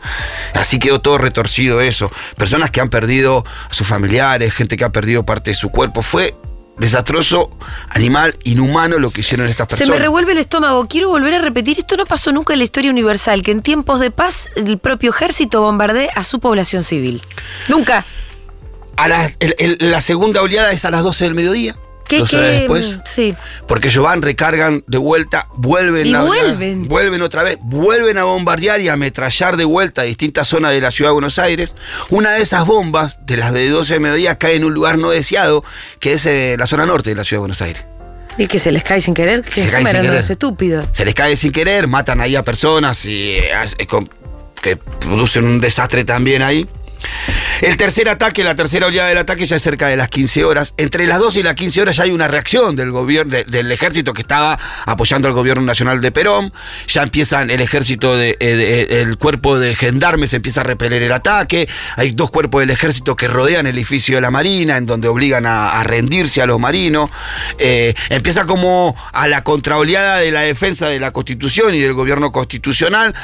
Así 0.53 0.79
quedó 0.79 0.99
todo 0.99 1.17
retorcido 1.17 1.79
eso. 1.79 2.11
Personas 2.35 2.71
que 2.71 2.81
han 2.81 2.89
perdido 2.89 3.45
a 3.69 3.73
sus 3.73 3.87
familiares, 3.87 4.53
gente 4.53 4.75
que 4.75 4.83
ha 4.83 4.91
perdido 4.91 5.25
parte 5.25 5.51
de 5.51 5.55
su 5.55 5.69
cuerpo. 5.69 6.01
Fue 6.01 6.35
desastroso, 6.79 7.49
animal, 7.89 8.35
inhumano 8.43 8.99
lo 8.99 9.11
que 9.11 9.21
hicieron 9.21 9.47
estas 9.47 9.67
Se 9.69 9.77
personas. 9.77 9.99
me 9.99 10.03
revuelve 10.03 10.31
el 10.33 10.37
estómago. 10.37 10.87
Quiero 10.87 11.09
volver 11.09 11.33
a 11.35 11.39
repetir, 11.39 11.79
esto 11.79 11.97
no 11.97 12.05
pasó 12.05 12.31
nunca 12.31 12.53
en 12.53 12.59
la 12.59 12.65
historia 12.65 12.91
universal, 12.91 13.41
que 13.41 13.51
en 13.51 13.61
tiempos 13.61 13.99
de 13.99 14.11
paz 14.11 14.49
el 14.55 14.77
propio 14.77 15.09
ejército 15.11 15.61
bombardee 15.61 16.09
a 16.15 16.23
su 16.23 16.39
población 16.39 16.83
civil. 16.83 17.21
Nunca. 17.67 18.05
A 18.95 19.07
la, 19.07 19.25
el- 19.39 19.55
el- 19.59 19.77
la 19.91 20.01
segunda 20.01 20.41
oleada 20.41 20.71
es 20.71 20.85
a 20.85 20.91
las 20.91 21.03
12 21.03 21.25
del 21.25 21.35
mediodía. 21.35 21.75
¿Qué, 22.07 22.19
dos 22.19 22.33
horas 22.33 22.51
qué? 22.51 22.57
después. 22.59 22.99
Sí. 23.05 23.35
Porque 23.67 23.87
ellos 23.89 24.03
van, 24.03 24.21
recargan 24.21 24.83
de 24.87 24.97
vuelta, 24.97 25.47
vuelven 25.55 26.07
Y 26.07 26.13
a 26.13 26.21
vuelven. 26.23 26.87
vuelven 26.87 27.21
otra 27.21 27.43
vez, 27.43 27.57
vuelven 27.61 28.17
a 28.17 28.23
bombardear 28.23 28.79
y 28.81 28.87
a 28.89 28.93
ametrallar 28.93 29.57
de 29.57 29.65
vuelta 29.65 30.01
a 30.01 30.05
distintas 30.05 30.47
zonas 30.47 30.71
de 30.71 30.81
la 30.81 30.91
ciudad 30.91 31.09
de 31.09 31.13
Buenos 31.13 31.37
Aires. 31.39 31.73
Una 32.09 32.31
de 32.33 32.41
esas 32.41 32.65
bombas, 32.65 33.19
de 33.25 33.37
las 33.37 33.53
de 33.53 33.69
12 33.69 33.93
de 33.95 33.99
mediodía, 33.99 34.37
cae 34.37 34.55
en 34.55 34.63
un 34.63 34.73
lugar 34.73 34.97
no 34.97 35.09
deseado, 35.09 35.63
que 35.99 36.13
es 36.13 36.25
eh, 36.25 36.55
la 36.57 36.65
zona 36.67 36.85
norte 36.85 37.09
de 37.09 37.15
la 37.15 37.23
ciudad 37.23 37.37
de 37.39 37.41
Buenos 37.41 37.61
Aires. 37.61 37.83
Y 38.37 38.45
que 38.47 38.59
se 38.59 38.71
les 38.71 38.83
cae 38.83 39.01
sin 39.01 39.13
querer, 39.15 39.41
que 39.41 39.49
Se 39.49 39.69
cae 39.71 39.81
encima 39.81 39.91
sin 39.91 40.01
querer. 40.01 40.19
estúpidos. 40.31 40.85
Se 40.91 41.03
les 41.05 41.15
cae 41.15 41.35
sin 41.35 41.51
querer, 41.51 41.87
matan 41.87 42.21
ahí 42.21 42.35
a 42.35 42.43
personas 42.43 43.03
y 43.05 43.31
eh, 43.37 43.87
con- 43.89 44.09
que 44.61 44.75
producen 44.77 45.45
un 45.45 45.59
desastre 45.59 46.03
también 46.03 46.41
ahí. 46.43 46.67
El 47.61 47.75
tercer 47.77 48.07
ataque, 48.09 48.43
la 48.43 48.55
tercera 48.55 48.87
oleada 48.87 49.09
del 49.09 49.17
ataque 49.17 49.45
ya 49.45 49.55
es 49.55 49.61
cerca 49.63 49.87
de 49.87 49.97
las 49.97 50.09
15 50.09 50.43
horas. 50.45 50.73
Entre 50.77 51.07
las 51.07 51.19
12 51.19 51.39
y 51.39 51.43
las 51.43 51.55
15 51.55 51.81
horas 51.81 51.95
ya 51.95 52.03
hay 52.03 52.11
una 52.11 52.27
reacción 52.27 52.75
del 52.75 52.91
gobierno, 52.91 53.31
de- 53.35 53.45
del 53.45 53.71
ejército 53.71 54.13
que 54.13 54.21
estaba 54.21 54.59
apoyando 54.85 55.27
al 55.27 55.33
gobierno 55.33 55.63
nacional 55.63 55.99
de 56.01 56.11
Perón. 56.11 56.53
Ya 56.87 57.01
empiezan 57.03 57.49
el 57.49 57.61
ejército, 57.61 58.15
de, 58.15 58.37
eh, 58.39 58.55
de- 58.55 59.01
el 59.01 59.17
cuerpo 59.17 59.57
de 59.59 59.75
gendarmes 59.75 60.33
empieza 60.33 60.61
a 60.61 60.63
repeler 60.65 61.01
el 61.01 61.11
ataque. 61.11 61.67
Hay 61.95 62.11
dos 62.11 62.29
cuerpos 62.29 62.61
del 62.61 62.69
ejército 62.69 63.15
que 63.15 63.27
rodean 63.27 63.65
el 63.65 63.75
edificio 63.75 64.15
de 64.15 64.21
la 64.21 64.29
Marina, 64.31 64.77
en 64.77 64.85
donde 64.85 65.07
obligan 65.07 65.45
a, 65.47 65.79
a 65.79 65.83
rendirse 65.83 66.41
a 66.41 66.45
los 66.45 66.59
marinos. 66.59 67.09
Eh, 67.57 67.95
empieza 68.09 68.45
como 68.45 68.95
a 69.13 69.27
la 69.27 69.43
contraoleada 69.43 70.17
de 70.19 70.31
la 70.31 70.41
defensa 70.41 70.87
de 70.89 70.99
la 70.99 71.11
Constitución 71.11 71.73
y 71.73 71.79
del 71.79 71.93
gobierno 71.93 72.31
constitucional. 72.31 73.15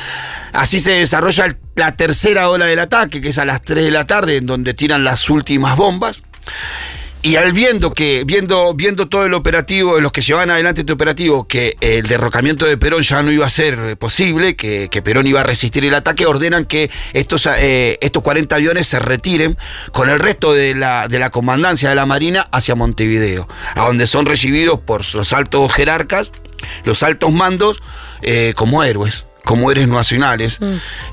Así 0.53 0.79
se 0.79 0.91
desarrolla 0.93 1.45
el- 1.45 1.57
la 1.75 1.95
tercera 1.95 2.49
ola 2.49 2.65
del 2.65 2.79
ataque, 2.79 3.21
que 3.21 3.29
es 3.29 3.37
a 3.37 3.45
las 3.45 3.61
3 3.61 3.85
de 3.85 3.91
la 3.91 4.05
tarde, 4.05 4.37
en 4.37 4.45
donde 4.45 4.73
tiran 4.73 5.03
las 5.03 5.29
últimas 5.29 5.75
bombas. 5.77 6.23
Y 7.25 7.37
al 7.37 7.53
viendo 7.53 7.93
que, 7.93 8.25
viendo, 8.25 8.73
viendo 8.73 9.07
todo 9.07 9.25
el 9.25 9.33
operativo, 9.33 9.97
los 10.01 10.11
que 10.11 10.21
llevan 10.21 10.49
adelante 10.49 10.81
este 10.81 10.91
operativo, 10.91 11.47
que 11.47 11.77
el 11.79 12.05
derrocamiento 12.05 12.65
de 12.65 12.77
Perón 12.77 13.01
ya 13.01 13.23
no 13.23 13.31
iba 13.31 13.47
a 13.47 13.49
ser 13.49 13.97
posible, 13.97 14.57
que, 14.57 14.89
que 14.91 15.01
Perón 15.01 15.25
iba 15.25 15.39
a 15.39 15.43
resistir 15.43 15.85
el 15.85 15.93
ataque, 15.93 16.25
ordenan 16.25 16.65
que 16.65 16.91
estos, 17.13 17.47
eh, 17.47 17.97
estos 18.01 18.21
40 18.23 18.53
aviones 18.53 18.87
se 18.87 18.99
retiren 18.99 19.57
con 19.93 20.09
el 20.09 20.19
resto 20.19 20.53
de 20.53 20.75
la, 20.75 21.07
de 21.07 21.17
la 21.17 21.29
comandancia 21.29 21.87
de 21.87 21.95
la 21.95 22.05
Marina 22.05 22.45
hacia 22.51 22.75
Montevideo, 22.75 23.47
a 23.75 23.85
donde 23.85 24.05
son 24.05 24.25
recibidos 24.25 24.81
por 24.81 25.05
los 25.15 25.31
altos 25.31 25.71
jerarcas, 25.71 26.33
los 26.83 27.03
altos 27.03 27.31
mandos, 27.31 27.81
eh, 28.21 28.51
como 28.57 28.83
héroes, 28.83 29.23
como 29.45 29.71
héroes 29.71 29.87
nacionales. 29.87 30.59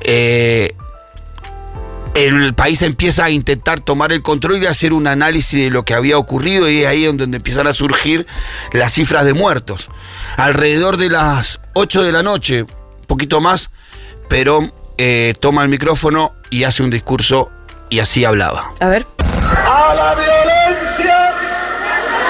Eh, 0.03 0.75
el 2.15 2.55
país 2.55 2.83
empieza 2.83 3.25
a 3.25 3.31
intentar 3.31 3.81
tomar 3.81 4.13
el 4.13 4.23
control 4.23 4.63
y 4.63 4.67
hacer 4.67 4.93
un 4.93 5.07
análisis 5.07 5.65
de 5.65 5.71
lo 5.71 5.85
que 5.85 5.95
había 5.95 6.19
ocurrido 6.19 6.69
y 6.69 6.81
es 6.81 6.87
ahí 6.87 7.05
donde 7.05 7.37
empiezan 7.37 7.67
a 7.67 7.73
surgir 7.73 8.27
las 8.73 8.93
cifras 8.93 9.25
de 9.25 9.35
muertos. 9.35 9.89
Alrededor 10.37 10.97
de 10.97 11.09
las 11.09 11.61
8 11.75 12.03
de 12.03 12.13
la 12.13 12.23
noche, 12.23 12.63
un 12.63 13.07
poquito 13.07 13.41
más, 13.41 13.71
Perón 14.29 14.73
eh, 14.99 15.35
toma 15.41 15.63
el 15.63 15.69
micrófono 15.69 16.35
y 16.51 16.65
hace 16.65 16.83
un 16.83 16.91
discurso 16.91 17.51
y 17.91 18.01
así 18.01 18.25
hablaba. 18.25 18.73
A 18.81 18.89
ver. 18.89 19.07
A 19.21 19.95
la 19.95 20.15
violencia 20.15 21.35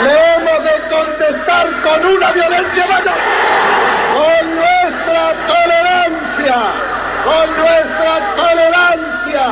le 0.05 0.35
hemos 0.35 0.65
de 0.65 0.77
contestar 0.89 1.83
con 1.83 2.07
una 2.07 2.33
violencia 2.33 2.87
mayor, 2.87 3.19
con 4.15 4.57
nuestra 4.57 5.47
tolerancia, 5.47 6.57
con 7.31 7.57
nuestra 7.57 8.35
tolerancia 8.35 9.47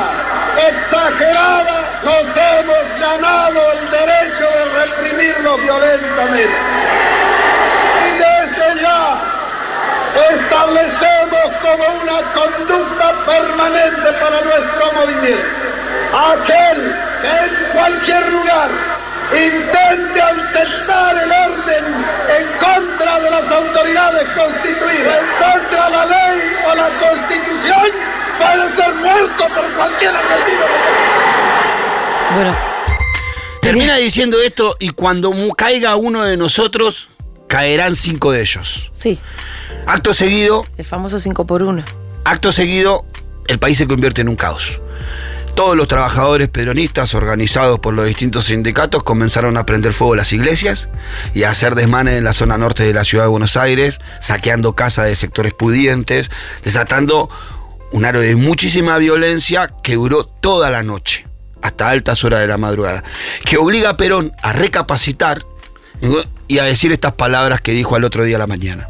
exagerada, 0.67 1.77
nos 2.03 2.25
hemos 2.35 2.99
ganado 2.99 3.71
el 3.71 3.91
derecho 3.91 4.45
de 4.57 4.65
reprimirnos 4.65 5.61
violentamente. 5.61 6.57
Y 8.05 8.11
desde 8.17 8.81
ya 8.81 9.21
establecemos 10.29 11.47
como 11.61 12.01
una 12.01 12.21
conducta 12.33 13.25
permanente 13.25 14.11
para 14.19 14.41
nuestro 14.41 14.93
movimiento. 14.93 15.49
Aquel 16.33 16.95
que 17.21 17.29
en 17.29 17.71
cualquier 17.73 18.27
lugar 18.29 18.69
intente 19.31 20.21
atentar 20.21 21.17
el 21.17 21.31
orden 21.31 21.85
en 22.37 22.47
contra 22.57 23.19
de 23.19 23.29
las 23.29 23.51
autoridades 23.51 24.27
constituidas, 24.35 25.17
en 25.19 25.27
contra 25.37 25.85
de 25.85 25.91
la 25.91 26.05
ley 26.05 26.18
constitución, 27.69 27.91
puede 28.37 28.75
ser 28.75 28.95
muerto 28.95 29.43
por 29.55 29.75
cualquier 29.75 30.11
medida. 30.13 30.65
Bueno, 32.33 32.55
Termina 33.61 33.97
diciendo 33.97 34.37
esto 34.41 34.75
y 34.79 34.89
cuando 34.89 35.31
caiga 35.55 35.95
uno 35.95 36.23
de 36.23 36.37
nosotros, 36.37 37.09
caerán 37.47 37.95
cinco 37.95 38.31
de 38.31 38.41
ellos. 38.41 38.89
sí, 38.91 39.19
Acto 39.85 40.13
seguido, 40.13 40.65
el 40.77 40.85
famoso 40.85 41.19
5 41.19 41.45
por 41.45 41.61
1 41.63 41.83
Acto 42.25 42.51
seguido, 42.51 43.05
el 43.47 43.59
país 43.59 43.77
se 43.77 43.87
convierte 43.87 44.21
en 44.21 44.29
un 44.29 44.35
caos. 44.35 44.79
Todos 45.55 45.75
los 45.75 45.87
trabajadores 45.87 46.47
peronistas 46.47 47.13
organizados 47.15 47.79
por 47.79 47.93
los 47.93 48.05
distintos 48.05 48.45
sindicatos 48.45 49.03
comenzaron 49.03 49.57
a 49.57 49.65
prender 49.65 49.93
fuego 49.93 50.13
a 50.13 50.17
las 50.17 50.31
iglesias 50.31 50.89
y 51.33 51.43
a 51.43 51.49
hacer 51.51 51.75
desmanes 51.75 52.17
en 52.17 52.23
la 52.23 52.33
zona 52.33 52.57
norte 52.57 52.83
de 52.83 52.93
la 52.93 53.03
ciudad 53.03 53.25
de 53.25 53.29
Buenos 53.29 53.57
Aires, 53.57 53.99
saqueando 54.21 54.73
casas 54.73 55.05
de 55.07 55.15
sectores 55.15 55.53
pudientes, 55.53 56.31
desatando 56.63 57.29
un 57.91 58.05
aro 58.05 58.19
de 58.19 58.35
muchísima 58.35 58.97
violencia 58.97 59.69
que 59.83 59.95
duró 59.95 60.23
toda 60.23 60.69
la 60.69 60.83
noche, 60.83 61.27
hasta 61.61 61.89
altas 61.89 62.23
horas 62.23 62.41
de 62.41 62.47
la 62.47 62.57
madrugada, 62.57 63.03
que 63.45 63.57
obliga 63.57 63.91
a 63.91 63.97
Perón 63.97 64.31
a 64.41 64.53
recapacitar 64.53 65.43
y 66.47 66.59
a 66.59 66.63
decir 66.63 66.91
estas 66.91 67.13
palabras 67.13 67.61
que 67.61 67.71
dijo 67.71 67.95
al 67.95 68.03
otro 68.03 68.23
día 68.23 68.37
a 68.37 68.39
la 68.39 68.47
mañana. 68.47 68.87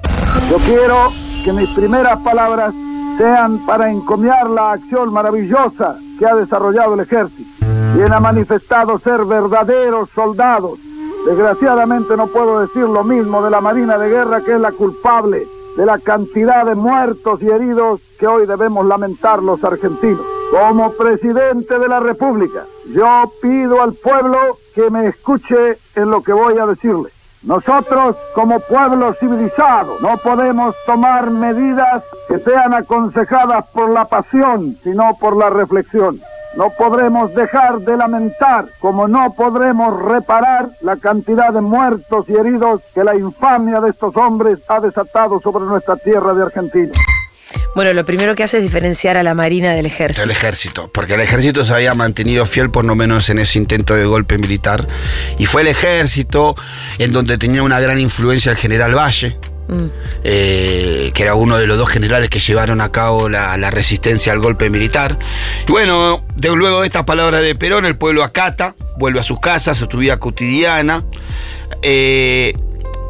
Yo 0.50 0.58
quiero 0.58 1.12
que 1.44 1.54
mis 1.54 1.70
primeras 1.70 2.20
palabras 2.20 2.74
sean 3.18 3.66
para 3.66 3.90
encomiar 3.90 4.50
la 4.50 4.74
acción 4.74 5.12
maravillosa 5.12 5.98
que 6.18 6.26
ha 6.26 6.36
desarrollado 6.36 6.94
el 6.94 7.02
ejército, 7.02 7.50
quien 7.96 8.14
ha 8.14 8.20
manifestado 8.20 9.00
ser 9.00 9.26
verdaderos 9.26 10.10
soldados. 10.14 10.80
Desgraciadamente 11.26 12.16
no 12.16 12.28
puedo 12.28 12.62
decir 12.62 12.84
lo 12.84 13.04
mismo 13.04 13.42
de 13.44 13.52
la 13.52 13.60
Marina 13.60 13.98
de 13.98 14.10
Guerra, 14.10 14.42
que 14.42 14.54
es 14.54 14.62
la 14.62 14.72
culpable 14.72 15.46
de 15.80 15.86
la 15.86 15.98
cantidad 15.98 16.66
de 16.66 16.76
muertos 16.76 17.42
y 17.42 17.48
heridos 17.48 18.02
que 18.20 18.28
hoy 18.28 18.46
debemos 18.46 18.86
lamentar 18.86 19.42
los 19.42 19.64
argentinos. 19.64 20.26
Como 20.52 20.92
presidente 20.92 21.80
de 21.80 21.88
la 21.88 22.02
República, 22.02 22.66
yo 22.94 23.32
pido 23.42 23.82
al 23.82 23.94
pueblo 23.94 24.58
que 24.76 24.90
me 24.90 25.08
escuche 25.08 25.78
en 25.96 26.10
lo 26.10 26.22
que 26.22 26.34
voy 26.34 26.58
a 26.58 26.66
decirle. 26.66 27.12
Nosotros, 27.44 28.18
como 28.36 28.60
pueblo 28.60 29.14
civilizado, 29.14 29.96
no 30.02 30.18
podemos 30.18 30.76
tomar 30.86 31.32
medidas 31.32 32.04
que 32.28 32.40
sean 32.40 32.74
aconsejadas 32.74 33.66
por 33.68 33.90
la 33.90 34.04
pasión, 34.04 34.76
sino 34.84 35.16
por 35.18 35.38
la 35.38 35.50
reflexión. 35.50 36.20
No 36.56 36.72
podremos 36.72 37.34
dejar 37.34 37.80
de 37.80 37.96
lamentar, 37.96 38.66
como 38.80 39.08
no 39.08 39.34
podremos 39.34 40.02
reparar 40.02 40.70
la 40.82 40.98
cantidad 40.98 41.54
de 41.54 41.62
muertos 41.62 42.26
y 42.28 42.34
heridos 42.34 42.82
que 42.94 43.04
la 43.04 43.16
infamia 43.16 43.80
de 43.80 43.92
estos 43.92 44.16
hombres 44.18 44.60
ha 44.68 44.80
desatado 44.80 45.40
sobre 45.40 45.66
nuestra 45.66 45.96
tierra 45.96 46.34
de 46.34 46.44
Argentina. 46.44 46.92
Bueno, 47.76 47.94
lo 47.94 48.06
primero 48.06 48.36
que 48.36 48.44
hace 48.44 48.58
es 48.58 48.64
diferenciar 48.64 49.18
a 49.18 49.24
la 49.24 49.34
Marina 49.34 49.74
del 49.74 49.86
Ejército. 49.86 50.22
Del 50.22 50.32
ejército, 50.32 50.92
porque 50.92 51.14
el 51.14 51.22
ejército 51.22 51.64
se 51.64 51.74
había 51.74 51.94
mantenido 51.94 52.46
fiel 52.46 52.72
por 52.72 52.86
lo 52.86 52.96
menos 52.96 53.30
en 53.30 53.40
ese 53.40 53.58
intento 53.58 53.96
de 53.96 54.06
golpe 54.06 54.38
militar. 54.38 54.88
Y 55.38 55.46
fue 55.46 55.62
el 55.62 55.68
ejército 55.68 56.56
en 56.98 57.12
donde 57.12 57.38
tenía 57.38 57.64
una 57.64 57.80
gran 57.80 58.00
influencia 58.00 58.52
el 58.52 58.58
general 58.58 58.96
Valle, 58.96 59.38
Mm. 59.70 59.86
eh, 60.24 61.12
que 61.14 61.22
era 61.24 61.36
uno 61.36 61.58
de 61.58 61.68
los 61.68 61.78
dos 61.78 61.90
generales 61.90 62.30
que 62.30 62.40
llevaron 62.40 62.82
a 62.82 62.92
cabo 62.92 63.30
la, 63.30 63.56
la 63.58 63.70
resistencia 63.70 64.34
al 64.34 64.40
golpe 64.40 64.70
militar. 64.72 65.18
Y 65.68 65.72
bueno, 65.72 66.24
de- 66.36 66.50
luego 66.56 66.82
de 66.82 66.88
estas 66.88 67.04
palabras 67.04 67.42
de 67.42 67.54
Perón, 67.54 67.86
el 67.86 67.96
pueblo 67.96 68.24
acata, 68.24 68.76
vuelve 68.98 69.20
a 69.20 69.24
sus 69.24 69.40
casas, 69.40 69.80
a 69.82 69.88
su 69.90 69.98
vida 69.98 70.18
cotidiana, 70.18 71.06
eh, 71.84 72.54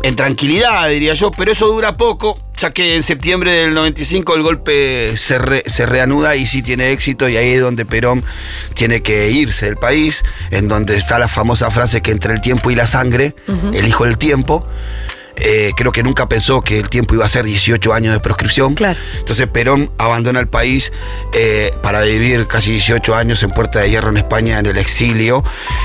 en 0.03 0.15
tranquilidad, 0.15 0.87
diría 0.89 1.13
yo, 1.13 1.31
pero 1.31 1.51
eso 1.51 1.67
dura 1.67 1.97
poco, 1.97 2.39
ya 2.57 2.71
que 2.71 2.95
en 2.95 3.03
septiembre 3.03 3.51
del 3.53 3.73
95 3.73 4.35
el 4.35 4.43
golpe 4.43 5.15
se, 5.17 5.37
re- 5.39 5.63
se 5.65 5.85
reanuda 5.85 6.35
y 6.37 6.45
sí 6.45 6.61
tiene 6.61 6.91
éxito, 6.91 7.27
y 7.27 7.35
ahí 7.37 7.49
es 7.53 7.61
donde 7.61 7.85
Perón 7.85 8.23
tiene 8.75 9.01
que 9.01 9.29
irse 9.31 9.65
del 9.65 9.75
país, 9.75 10.23
en 10.51 10.67
donde 10.69 10.95
está 10.95 11.19
la 11.19 11.27
famosa 11.27 11.69
frase 11.69 12.01
que 12.01 12.11
entre 12.11 12.33
el 12.33 12.39
tiempo 12.41 12.71
y 12.71 12.75
la 12.75 12.87
sangre, 12.87 13.35
elijo 13.73 14.05
el 14.05 14.17
tiempo. 14.17 14.65
Eh, 15.39 15.71
creo 15.75 15.91
que 15.91 16.03
nunca 16.03 16.27
pensó 16.27 16.61
que 16.61 16.79
el 16.79 16.89
tiempo 16.89 17.13
iba 17.15 17.25
a 17.25 17.29
ser 17.29 17.45
18 17.45 17.93
años 17.93 18.13
de 18.13 18.19
proscripción. 18.19 18.75
Entonces 19.19 19.47
Perón 19.47 19.91
abandona 19.97 20.39
el 20.39 20.47
país 20.47 20.91
eh, 21.33 21.71
para 21.81 22.01
vivir 22.01 22.47
casi 22.47 22.71
18 22.71 23.15
años 23.15 23.41
en 23.43 23.51
Puerta 23.51 23.79
de 23.79 23.89
Hierro 23.89 24.09
en 24.09 24.17
España 24.17 24.59
en 24.59 24.65
el 24.65 24.77
exilio. 24.77 25.43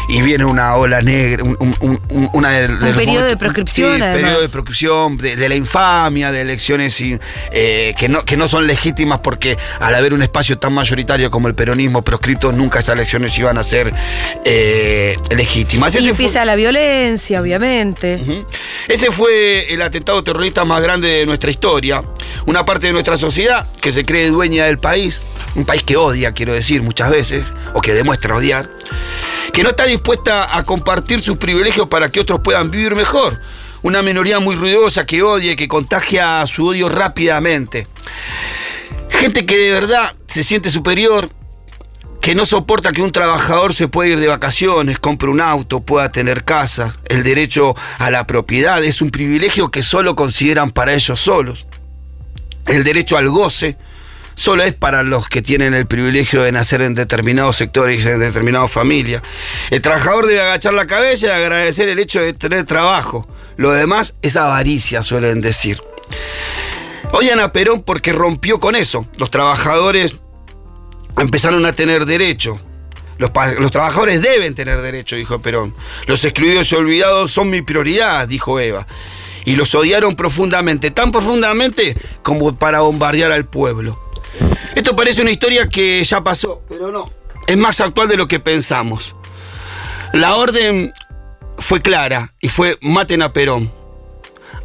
Y 0.08 0.22
viene 0.22 0.44
una 0.44 0.74
ola 0.76 1.02
negra, 1.02 1.42
un, 1.44 1.56
un- 1.60 1.76
un- 1.80 2.00
un- 2.10 2.30
una 2.32 2.50
de, 2.50 2.66
Un 2.66 2.80
de 2.80 2.86
los 2.88 2.96
periodo 2.96 3.24
de 3.26 3.36
proscripción, 3.36 3.94
sí, 3.94 4.00
periodo 4.00 4.40
de 4.40 4.48
proscripción, 4.48 5.16
de, 5.18 5.36
de 5.36 5.48
la 5.48 5.54
infamia, 5.54 6.32
de 6.32 6.40
elecciones 6.40 6.94
sin- 6.94 7.20
eh, 7.52 7.94
que, 7.98 8.08
no, 8.08 8.24
que 8.24 8.36
no 8.36 8.48
son 8.48 8.66
legítimas 8.66 9.20
porque 9.20 9.56
al 9.80 9.94
haber 9.94 10.14
un 10.14 10.22
espacio 10.22 10.58
tan 10.58 10.72
mayoritario 10.72 11.30
como 11.30 11.48
el 11.48 11.54
peronismo 11.54 12.02
proscripto, 12.02 12.52
nunca 12.52 12.80
esas 12.80 12.94
elecciones 12.96 13.36
iban 13.38 13.58
a 13.58 13.62
ser 13.62 13.92
legítimas. 15.30 15.94
Y 15.94 15.98
Ese 15.98 16.06
fue- 16.06 16.10
empieza 16.10 16.44
la 16.44 16.54
violencia, 16.56 17.40
obviamente. 17.40 18.18
ese 18.88 19.10
fue 19.10 19.43
el 19.44 19.82
atentado 19.82 20.22
terrorista 20.24 20.64
más 20.64 20.82
grande 20.82 21.08
de 21.08 21.26
nuestra 21.26 21.50
historia. 21.50 22.02
Una 22.46 22.64
parte 22.64 22.88
de 22.88 22.92
nuestra 22.92 23.16
sociedad 23.16 23.66
que 23.80 23.92
se 23.92 24.04
cree 24.04 24.28
dueña 24.28 24.66
del 24.66 24.78
país, 24.78 25.22
un 25.54 25.64
país 25.64 25.82
que 25.82 25.96
odia, 25.96 26.32
quiero 26.32 26.52
decir, 26.52 26.82
muchas 26.82 27.10
veces, 27.10 27.44
o 27.74 27.80
que 27.80 27.94
demuestra 27.94 28.36
odiar, 28.36 28.68
que 29.52 29.62
no 29.62 29.70
está 29.70 29.84
dispuesta 29.86 30.56
a 30.56 30.62
compartir 30.64 31.20
sus 31.20 31.36
privilegios 31.36 31.88
para 31.88 32.10
que 32.10 32.20
otros 32.20 32.40
puedan 32.42 32.70
vivir 32.70 32.94
mejor. 32.94 33.40
Una 33.82 34.02
minoría 34.02 34.40
muy 34.40 34.56
ruidosa 34.56 35.06
que 35.06 35.22
odia, 35.22 35.56
que 35.56 35.68
contagia 35.68 36.46
su 36.46 36.66
odio 36.66 36.88
rápidamente. 36.88 37.86
Gente 39.10 39.46
que 39.46 39.56
de 39.56 39.70
verdad 39.70 40.14
se 40.26 40.42
siente 40.42 40.70
superior, 40.70 41.30
que 42.24 42.34
no 42.34 42.46
soporta 42.46 42.92
que 42.92 43.02
un 43.02 43.12
trabajador 43.12 43.74
se 43.74 43.86
pueda 43.86 44.12
ir 44.12 44.18
de 44.18 44.28
vacaciones, 44.28 44.98
compre 44.98 45.28
un 45.28 45.42
auto, 45.42 45.84
pueda 45.84 46.10
tener 46.10 46.42
casa. 46.42 46.96
El 47.04 47.22
derecho 47.22 47.74
a 47.98 48.10
la 48.10 48.26
propiedad 48.26 48.82
es 48.82 49.02
un 49.02 49.10
privilegio 49.10 49.70
que 49.70 49.82
solo 49.82 50.16
consideran 50.16 50.70
para 50.70 50.94
ellos 50.94 51.20
solos. 51.20 51.66
El 52.66 52.82
derecho 52.82 53.18
al 53.18 53.28
goce 53.28 53.76
solo 54.36 54.62
es 54.62 54.72
para 54.72 55.02
los 55.02 55.28
que 55.28 55.42
tienen 55.42 55.74
el 55.74 55.86
privilegio 55.86 56.42
de 56.42 56.50
nacer 56.50 56.80
en 56.80 56.94
determinados 56.94 57.56
sectores 57.56 58.02
y 58.02 58.08
en 58.08 58.20
determinadas 58.20 58.72
familias. 58.72 59.20
El 59.68 59.82
trabajador 59.82 60.26
debe 60.26 60.40
agachar 60.40 60.72
la 60.72 60.86
cabeza 60.86 61.26
y 61.26 61.30
agradecer 61.30 61.90
el 61.90 61.98
hecho 61.98 62.22
de 62.22 62.32
tener 62.32 62.64
trabajo. 62.64 63.28
Lo 63.58 63.70
demás 63.70 64.14
es 64.22 64.38
avaricia, 64.38 65.02
suelen 65.02 65.42
decir. 65.42 65.78
Odian 67.12 67.38
a 67.40 67.52
Perón 67.52 67.82
porque 67.82 68.14
rompió 68.14 68.58
con 68.58 68.76
eso. 68.76 69.06
Los 69.18 69.30
trabajadores 69.30 70.14
empezaron 71.18 71.64
a 71.66 71.72
tener 71.72 72.06
derecho. 72.06 72.60
Los, 73.18 73.70
trabajadores 73.70 74.22
deben 74.22 74.54
tener 74.54 74.80
derecho, 74.82 75.16
dijo 75.16 75.40
Perón. 75.40 75.74
Los 76.06 76.24
excluidos 76.24 76.70
y 76.72 76.74
olvidados 76.74 77.30
son 77.30 77.50
mi 77.50 77.62
prioridad, 77.62 78.26
dijo 78.26 78.58
Eva. 78.58 78.86
Y 79.44 79.56
los 79.56 79.74
odiaron 79.74 80.16
profundamente, 80.16 80.90
tan 80.90 81.12
profundamente 81.12 81.94
como 82.22 82.56
para 82.56 82.80
bombardear 82.80 83.30
al 83.30 83.46
pueblo. 83.46 83.98
Esto 84.74 84.96
parece 84.96 85.22
una 85.22 85.30
historia 85.30 85.68
que 85.68 86.02
ya 86.02 86.24
pasó, 86.24 86.62
pero 86.68 86.90
no. 86.90 87.12
Es 87.46 87.56
más 87.56 87.80
actual 87.80 88.08
de 88.08 88.16
lo 88.16 88.26
que 88.26 88.40
pensamos. 88.40 89.14
La 90.12 90.34
orden 90.36 90.92
fue 91.58 91.80
clara 91.80 92.32
y 92.40 92.48
fue 92.48 92.78
maten 92.80 93.22
a 93.22 93.32
Perón. 93.32 93.70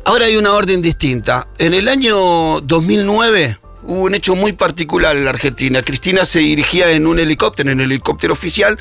Ahora 0.06 0.26
hay 0.26 0.38
una 0.38 0.54
orden 0.54 0.82
distinta. 0.82 1.50
En 1.60 1.74
el 1.74 1.88
año 1.88 2.62
2009 2.62 3.60
hubo 3.90 4.04
un 4.04 4.14
hecho 4.16 4.36
muy 4.36 4.54
particular 4.54 5.18
en 5.18 5.26
la 5.26 5.32
Argentina. 5.32 5.82
Cristina 5.82 6.24
se 6.26 6.40
dirigía 6.40 6.92
en 6.92 7.08
un 7.08 7.20
helicóptero, 7.20 7.72
en 7.72 7.80
el 7.80 7.88
helicóptero 7.92 8.34
oficial, 8.34 8.78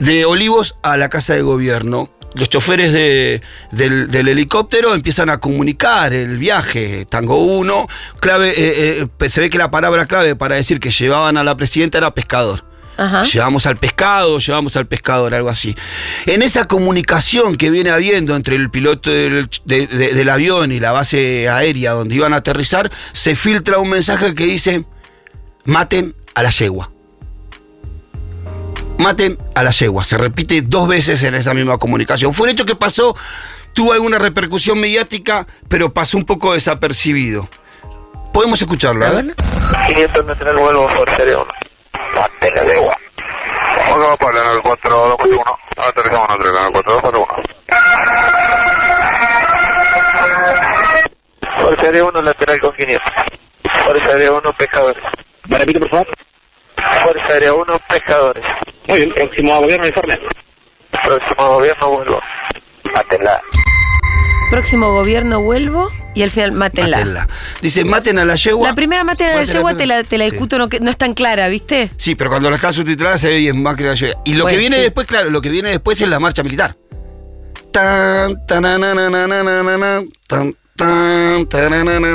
de 0.00 0.24
Olivos 0.24 0.76
a 0.82 0.96
la 0.96 1.08
Casa 1.08 1.34
de 1.34 1.42
Gobierno. 1.42 2.10
Los 2.34 2.48
choferes 2.48 2.92
de- 2.92 3.42
del, 3.70 4.10
del 4.10 4.26
helicóptero 4.26 4.92
empiezan 4.94 5.30
a 5.30 5.38
comunicar 5.38 6.12
el 6.12 6.36
viaje. 6.38 7.06
Tango 7.08 7.36
1, 7.36 7.86
clave, 8.18 8.48
eh, 8.56 9.06
eh, 9.20 9.28
se 9.30 9.40
ve 9.40 9.50
que 9.50 9.58
la 9.58 9.70
palabra 9.70 10.06
clave 10.06 10.34
para 10.34 10.56
decir 10.56 10.80
que 10.80 10.90
llevaban 10.90 11.36
a 11.36 11.44
la 11.44 11.56
presidenta 11.56 11.98
era 11.98 12.12
pescador. 12.12 12.64
Ajá. 12.96 13.22
Llevamos 13.22 13.66
al 13.66 13.76
pescado, 13.76 14.38
llevamos 14.38 14.76
al 14.76 14.86
pescador, 14.86 15.34
algo 15.34 15.48
así. 15.50 15.74
En 16.26 16.42
esa 16.42 16.66
comunicación 16.66 17.56
que 17.56 17.70
viene 17.70 17.90
habiendo 17.90 18.36
entre 18.36 18.56
el 18.56 18.70
piloto 18.70 19.10
del, 19.10 19.48
de- 19.64 19.86
de- 19.86 20.14
del 20.14 20.28
avión 20.28 20.70
y 20.72 20.80
la 20.80 20.92
base 20.92 21.48
aérea 21.48 21.92
donde 21.92 22.14
iban 22.14 22.32
a 22.32 22.36
aterrizar, 22.36 22.90
se 23.12 23.34
filtra 23.34 23.78
un 23.78 23.90
mensaje 23.90 24.34
que 24.34 24.44
dice, 24.44 24.84
maten 25.64 26.14
a 26.34 26.42
la 26.42 26.50
yegua. 26.50 26.90
Maten 28.98 29.36
a 29.54 29.62
la 29.64 29.70
yegua. 29.70 30.04
Se 30.04 30.16
repite 30.16 30.62
dos 30.62 30.86
veces 30.88 31.22
en 31.24 31.34
esa 31.34 31.52
misma 31.54 31.78
comunicación. 31.78 32.32
Fue 32.32 32.44
un 32.44 32.50
hecho 32.50 32.64
que 32.64 32.76
pasó, 32.76 33.16
tuvo 33.72 33.92
alguna 33.92 34.18
repercusión 34.18 34.78
mediática, 34.78 35.46
pero 35.68 35.92
pasó 35.92 36.16
un 36.16 36.24
poco 36.24 36.54
desapercibido. 36.54 37.48
Podemos 38.32 38.60
escucharlo, 38.60 39.04
a 39.06 39.10
ver. 39.10 39.34
500 39.88 40.26
metros 40.26 40.48
el 40.48 40.56
vuelo 40.56 40.86
por 40.96 41.08
serie 41.16 41.34
1. 42.14 42.20
Mantén 42.20 42.54
la 42.54 42.62
legua. 42.62 42.96
Vamos 43.88 44.10
a 44.10 44.16
para 44.16 44.52
el 44.52 44.62
4241. 44.62 45.58
Aterrizamos 45.76 46.28
en 46.30 46.34
el 46.34 46.52
4241. 46.72 47.26
Por 51.60 51.80
serie 51.80 52.02
1 52.02 52.22
lateral 52.22 52.60
con 52.60 52.72
500. 52.72 53.12
Por 53.86 54.04
serie 54.04 54.30
1 54.30 54.52
pescadores. 54.52 55.02
¿Me 55.48 55.58
repite 55.58 55.80
por 55.80 55.90
favor? 55.90 56.08
Por 57.04 57.26
serie 57.28 57.50
1 57.50 57.78
pescadores. 57.88 58.44
Muy 58.86 58.98
bien, 58.98 59.14
próximo 59.14 59.60
gobierno 59.60 59.86
informe. 59.86 60.18
Próximo 61.02 61.48
gobierno 61.48 61.88
vuelvo. 61.88 62.20
Mátenla. 62.84 63.40
Próximo 64.50 64.92
gobierno 64.92 65.42
vuelvo 65.42 65.90
y 66.14 66.22
al 66.22 66.30
final 66.30 66.52
mátenla. 66.52 67.26
Dice, 67.60 67.84
maten 67.84 68.18
a 68.18 68.24
la 68.24 68.36
yegua. 68.36 68.68
La 68.68 68.74
primera 68.74 69.02
maten 69.02 69.26
a 69.28 69.30
la 69.30 69.36
Maten 69.40 69.48
a 69.48 69.52
la 69.52 69.58
yegua 69.58 69.76
te 69.76 69.86
la, 69.86 70.04
te 70.04 70.18
la 70.18 70.24
Sí. 70.26 70.30
discuto, 70.30 70.58
no, 70.58 70.68
no 70.80 70.90
es 70.90 70.96
tan 70.96 71.14
clara, 71.14 71.48
¿viste? 71.48 71.90
Sí, 71.96 72.14
pero 72.14 72.30
cuando 72.30 72.50
la 72.50 72.56
está 72.56 72.70
subtitulada 72.72 73.18
se 73.18 73.28
ve 73.30 73.38
bien 73.38 73.62
más 73.62 73.74
que 73.76 73.84
la 73.84 73.94
llega. 73.94 74.14
Y 74.24 74.34
lo 74.34 74.44
Bueno, 74.44 74.54
que 74.56 74.60
viene 74.60 74.76
sí. 74.76 74.82
después, 74.82 75.06
claro, 75.06 75.30
lo 75.30 75.40
que 75.42 75.48
viene 75.48 75.70
después 75.70 76.00
es 76.00 76.08
la 76.08 76.20
marcha 76.20 76.42
militar. 76.42 76.76
Tan, 77.72 78.46
tanananananana, 78.46 80.02
tan, 80.28 80.54
tan. 80.76 81.46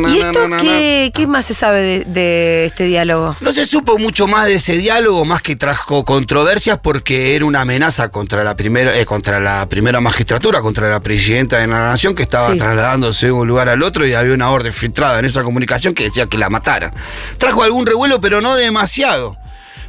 ¿Y 0.10 0.19
esto 0.19 0.39
qué, 0.60 1.12
qué 1.13 1.28
más 1.28 1.45
se 1.45 1.54
sabe 1.54 1.82
de, 1.82 2.04
de 2.06 2.65
este 2.65 2.86
diálogo? 2.86 3.36
No 3.41 3.52
se 3.52 3.65
supo 3.65 3.98
mucho 3.98 4.28
más 4.28 4.48
de 4.48 4.56
ese 4.56 4.78
diálogo, 4.78 5.26
más 5.26 5.41
que 5.41 5.56
trajo 5.56 6.04
controversias 6.06 6.80
porque 6.82 7.36
era 7.36 7.45
una 7.45 7.62
amenaza 7.62 8.10
contra 8.10 8.43
la 8.43 8.56
primera, 8.56 8.98
eh, 8.98 9.06
contra 9.06 9.39
la 9.39 9.67
primera 9.67 10.02
magistratura, 10.02 10.62
contra 10.62 10.89
la 10.89 11.00
presidenta 11.00 11.58
de 11.58 11.67
la 11.67 11.80
nación 11.89 12.15
que 12.15 12.24
estaba 12.24 12.52
Sí. 12.52 12.58
trasladándose 12.58 13.28
de 13.28 13.32
un 13.32 13.48
lugar 13.48 13.69
al 13.69 13.84
otro 13.84 14.06
y 14.06 14.13
había 14.13 14.34
una 14.34 14.50
orden 14.50 14.74
filtrada 14.74 15.19
en 15.19 15.26
esa 15.26 15.43
comunicación 15.43 15.93
que 15.93 16.06
decía 16.06 16.26
que 16.26 16.38
la 16.38 16.50
mataran. 16.50 16.93
Trajo 17.38 17.63
algún 17.63 17.86
revuelo, 17.86 18.19
pero 18.22 18.41
no 18.41 18.56
demasiado. 18.56 19.38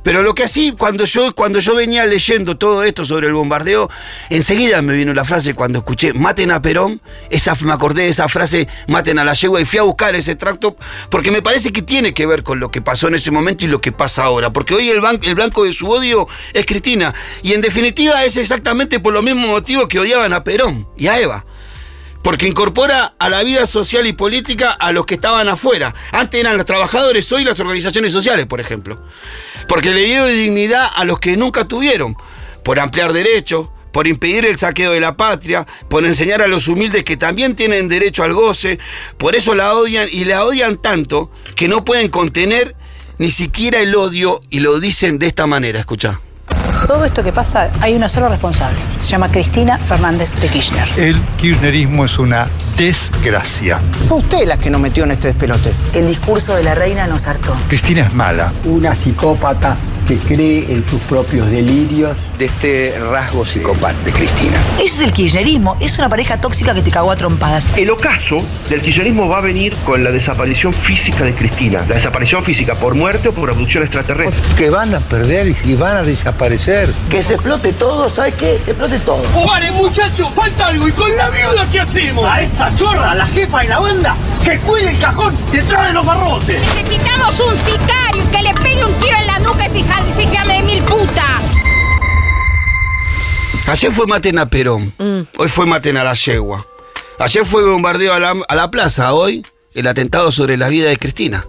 Pero 0.03 0.23
lo 0.23 0.35
que 0.35 0.45
así, 0.45 0.73
cuando 0.77 1.05
yo, 1.05 1.35
cuando 1.35 1.59
yo 1.59 1.75
venía 1.75 2.07
leyendo 2.07 2.57
todo 2.57 2.85
esto 2.85 3.05
sobre 3.05 3.27
el 3.27 3.35
bombardeo, 3.35 3.89
enseguida 4.31 4.81
me 4.83 4.95
vino 4.95 5.13
la 5.13 5.25
frase 5.25 5.55
cuando 5.55 5.81
escuché 5.81 6.13
maten 6.15 6.51
a 6.51 6.63
Perón, 6.63 7.01
esa, 7.31 7.55
me 7.63 7.73
acordé 7.73 8.03
de 8.03 8.09
esa 8.09 8.29
frase, 8.29 8.69
maten 8.89 9.19
a 9.19 9.25
la 9.25 9.35
yegua, 9.35 9.61
y 9.61 9.65
fui 9.65 9.79
a 9.79 9.83
buscar 9.83 10.15
ese 10.15 10.37
tracto, 10.37 10.77
porque 11.11 11.31
me 11.31 11.43
parece 11.43 11.73
que 11.73 11.83
tiene 11.83 12.15
que 12.15 12.27
ver 12.27 12.43
con 12.43 12.61
lo 12.61 12.71
que 12.71 12.81
pasó 12.81 13.09
en 13.09 13.15
ese 13.15 13.31
momento 13.31 13.65
y 13.65 13.69
lo 13.69 13.81
que 13.81 13.93
pasa 13.93 14.25
ahora. 14.25 14.53
Porque 14.53 14.75
hoy 14.75 14.89
el, 14.89 15.01
el 15.23 15.35
blanco 15.35 15.65
de 15.65 15.73
su 15.73 15.89
odio 15.89 16.27
es 16.55 16.65
Cristina. 16.67 17.15
Y 17.43 17.53
en 17.53 17.61
definitiva 17.61 18.25
es 18.25 18.37
exactamente 18.37 19.01
por 19.01 19.13
los 19.13 19.23
mismos 19.23 19.47
motivos 19.47 19.89
que 19.89 19.99
odiaban 19.99 20.33
a 20.33 20.45
Perón 20.45 20.89
y 20.97 21.09
a 21.09 21.21
Eva 21.21 21.45
porque 22.23 22.47
incorpora 22.47 23.15
a 23.19 23.29
la 23.29 23.43
vida 23.43 23.67
social 23.67 24.07
y 24.07 24.13
política 24.13 24.73
a 24.73 24.93
los 24.93 25.07
que 25.07 25.15
estaban 25.15 25.49
afuera. 25.49 25.95
Antes 26.13 26.41
eran 26.41 26.57
los 26.57 26.67
trabajadores, 26.67 27.31
hoy 27.33 27.45
las 27.45 27.61
organizaciones 27.61 28.13
sociales, 28.13 28.47
por 28.47 28.61
ejemplo. 28.61 29.03
Porque 29.69 29.91
le 29.91 30.05
dio 30.05 30.27
dignidad 30.27 30.89
a 30.95 31.05
los 31.05 31.21
que 31.21 31.37
nunca 31.37 31.67
tuvieron, 31.67 32.17
por 32.63 32.79
ampliar 32.79 33.13
derechos, 33.13 33.69
por 33.93 34.07
impedir 34.07 34.47
el 34.47 34.59
saqueo 34.59 34.93
de 34.93 35.01
la 35.01 35.17
patria, 35.17 35.67
por 35.89 36.05
enseñar 36.05 36.43
a 36.43 36.49
los 36.49 36.69
humildes 36.69 37.05
que 37.05 37.17
también 37.17 37.57
tienen 37.57 37.89
derecho 37.89 38.23
al 38.23 38.35
goce. 38.35 38.79
Por 39.17 39.35
eso 39.35 39.55
la 39.55 39.75
odian 39.75 40.09
y 40.11 40.25
la 40.25 40.45
odian 40.45 40.77
tanto 40.77 41.31
que 41.57 41.69
no 41.69 41.85
pueden 41.85 42.09
contener 42.09 42.77
ni 43.19 43.31
siquiera 43.31 43.81
el 43.81 43.95
odio 43.95 44.41
y 44.51 44.61
lo 44.61 44.79
dicen 44.81 45.19
de 45.19 45.27
esta 45.27 45.47
manera. 45.47 45.81
Escucha. 45.81 46.21
Todo 46.91 47.05
esto 47.05 47.23
que 47.23 47.33
pasa, 47.33 47.71
hay 47.81 47.95
una 47.95 48.09
sola 48.09 48.27
responsable. 48.27 48.77
Se 48.97 49.07
llama 49.07 49.31
Cristina 49.31 49.79
Fernández 49.79 50.35
de 50.41 50.49
Kirchner. 50.49 50.89
El 50.97 51.21
kirchnerismo 51.37 52.05
es 52.05 52.19
una 52.19 52.49
desgracia. 52.77 53.81
Fue 54.09 54.19
usted 54.19 54.45
la 54.45 54.59
que 54.59 54.71
nos 54.71 54.81
metió 54.81 55.05
en 55.05 55.13
este 55.13 55.29
despelote. 55.29 55.73
El 55.93 56.09
discurso 56.09 56.53
de 56.57 56.65
la 56.65 56.75
reina 56.75 57.07
nos 57.07 57.29
hartó. 57.29 57.57
Cristina 57.69 58.01
es 58.01 58.13
mala. 58.13 58.53
Una 58.65 58.97
psicópata 58.97 59.77
que 60.11 60.19
cree 60.19 60.73
en 60.73 60.85
sus 60.89 61.01
propios 61.03 61.49
delirios. 61.53 62.19
De 62.37 62.47
este 62.47 62.99
rasgo 62.99 63.45
psicopata 63.45 63.97
de 64.05 64.11
Cristina. 64.11 64.59
Eso 64.75 64.97
es 64.97 65.03
el 65.03 65.13
kirchnerismo, 65.13 65.77
es 65.79 65.97
una 65.99 66.09
pareja 66.09 66.41
tóxica 66.41 66.75
que 66.75 66.83
te 66.83 66.91
cagó 66.91 67.13
a 67.13 67.17
trompadas. 67.17 67.65
El 67.77 67.93
ocaso 67.93 68.39
del 68.69 68.83
kirchnerismo 68.83 69.29
va 69.29 69.39
a 69.39 69.41
venir 69.41 69.73
con 69.85 70.03
la 70.03 70.11
desaparición 70.11 70.73
física 70.73 71.23
de 71.23 71.33
Cristina. 71.33 71.85
La 71.89 71.95
desaparición 71.95 72.43
física 72.43 72.75
por 72.75 72.97
muerte 72.97 73.29
o 73.29 73.33
por 73.33 73.51
abducción 73.51 73.85
extraterrestre. 73.85 74.57
Que 74.57 74.69
van 74.69 74.93
a 74.97 74.99
perder 74.99 75.55
y 75.65 75.75
van 75.77 75.99
a 75.99 76.03
desaparecer. 76.03 76.93
Que 77.09 77.23
se 77.23 77.35
explote 77.35 77.73
todo, 77.73 78.11
¿sabes 78.11 78.35
qué? 78.35 78.61
Que 78.65 78.73
explote 78.73 78.99
todo. 78.99 79.23
Vale, 79.47 79.71
muchachos, 79.71 80.29
falta 80.35 80.67
algo. 80.67 80.89
¿Y 80.89 80.93
con 80.93 81.17
la 81.17 81.31
viuda 81.31 81.69
qué 81.71 81.79
hacemos? 81.79 82.29
A 82.29 82.43
esa 82.43 82.75
chorra, 82.75 83.15
la 83.15 83.27
jefa 83.27 83.65
y 83.65 83.69
la 83.69 83.79
banda, 83.79 84.17
que 84.45 84.59
cuide 84.61 84.91
el 84.91 84.99
cajón 84.99 85.37
detrás 85.53 85.89
de 85.89 85.93
los 85.93 86.05
barrotes. 86.07 86.61
Necesitamos 86.75 87.41
un 87.41 87.59
sicario 87.59 88.31
que 88.31 88.43
le 88.43 88.55
pegue 88.55 88.85
un 88.85 88.95
tiro 88.95 89.17
en 89.17 89.27
la 89.27 89.39
nuca 89.39 89.65
a 89.65 89.67
ese 89.67 90.23
hija 90.23 90.45
de 90.45 90.63
mil 90.63 90.83
puta. 90.83 91.41
Ayer 93.67 93.93
fue 93.93 94.07
maten 94.07 94.39
a 94.39 94.47
Perón, 94.47 94.93
hoy 95.37 95.49
fue 95.49 95.67
maten 95.67 95.97
a 95.97 96.05
la 96.05 96.15
yegua. 96.15 96.67
Ayer 97.19 97.45
fue 97.45 97.65
bombardeo 97.65 98.15
a 98.15 98.19
la, 98.19 98.35
a 98.49 98.55
la 98.55 98.71
plaza, 98.71 99.13
hoy 99.13 99.47
el 99.75 99.87
atentado 99.87 100.33
sobre 100.33 100.57
la 100.57 100.69
vida 100.69 100.89
de 100.89 100.99
Cristina. 100.99 101.47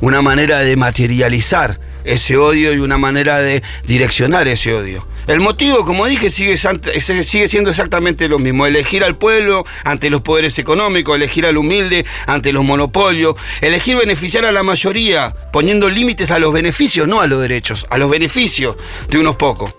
Una 0.00 0.20
manera 0.20 0.58
de 0.60 0.76
materializar 0.76 1.80
ese 2.04 2.36
odio 2.36 2.74
y 2.74 2.78
una 2.78 2.98
manera 2.98 3.38
de 3.38 3.62
direccionar 3.86 4.48
ese 4.48 4.74
odio. 4.74 5.06
El 5.30 5.38
motivo, 5.38 5.84
como 5.84 6.06
dije, 6.06 6.28
sigue, 6.28 6.56
siendo 6.56 7.70
exactamente 7.70 8.28
lo 8.28 8.40
mismo. 8.40 8.66
Elegir 8.66 9.04
al 9.04 9.16
pueblo 9.16 9.64
ante 9.84 10.10
los 10.10 10.22
poderes 10.22 10.58
económicos, 10.58 11.14
elegir 11.14 11.46
al 11.46 11.56
humilde 11.56 12.04
ante 12.26 12.52
los 12.52 12.64
monopolios, 12.64 13.36
elegir 13.60 13.96
beneficiar 13.96 14.44
a 14.44 14.50
la 14.50 14.64
mayoría, 14.64 15.32
poniendo 15.52 15.88
límites 15.88 16.32
a 16.32 16.40
los 16.40 16.52
beneficios, 16.52 17.06
no 17.06 17.20
a 17.20 17.28
los 17.28 17.40
derechos, 17.40 17.86
a 17.90 17.98
los 17.98 18.10
beneficios 18.10 18.74
de 19.08 19.18
unos 19.18 19.36
pocos. 19.36 19.72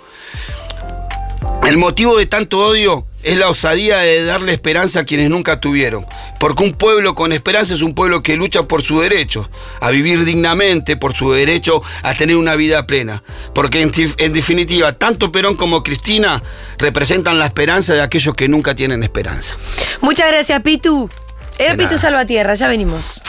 El 1.68 1.78
motivo 1.78 2.18
de 2.18 2.28
tanto 2.28 2.66
odio 2.66 3.06
es 3.24 3.38
la 3.38 3.50
osadía 3.50 3.98
de 4.00 4.24
darle 4.24 4.54
esperanza 4.54 5.02
a 5.02 5.04
quienes 5.06 5.30
nunca 5.30 5.60
tuvieron. 5.60 6.06
Porque 6.40 6.64
un 6.64 6.74
pueblo 6.74 7.16
con 7.16 7.34
esperanza 7.34 7.74
es 7.74 7.82
un 7.82 7.94
pueblo 7.94 8.24
que 8.24 8.36
lucha 8.36 8.64
por 8.64 8.82
su 8.84 9.00
derecho 9.00 9.50
a 9.80 9.90
vivir 9.92 10.26
dignamente, 10.26 10.98
por 10.98 11.14
su 11.14 11.32
derecho 11.32 11.82
a 12.04 12.14
tener 12.14 12.36
una 12.36 12.56
vida 12.56 12.88
plena. 12.88 13.24
Porque 13.54 13.82
en, 13.82 13.92
en 14.18 14.34
definitiva, 14.34 14.94
tanto 14.94 15.32
Perón 15.32 15.56
como 15.56 15.84
Cristina 15.84 16.42
representan 16.78 17.40
la 17.40 17.46
esperanza 17.46 17.94
de 17.94 18.02
aquellos 18.02 18.36
que 18.36 18.48
nunca 18.48 18.76
tienen 18.76 19.04
esperanza. 19.04 19.56
Muchas 20.02 20.28
gracias, 20.28 20.62
Pitu. 20.62 21.10
Era 21.58 21.76
Pitu 21.76 21.98
Salvatierra, 21.98 22.54
ya 22.56 22.68
venimos. 22.68 23.20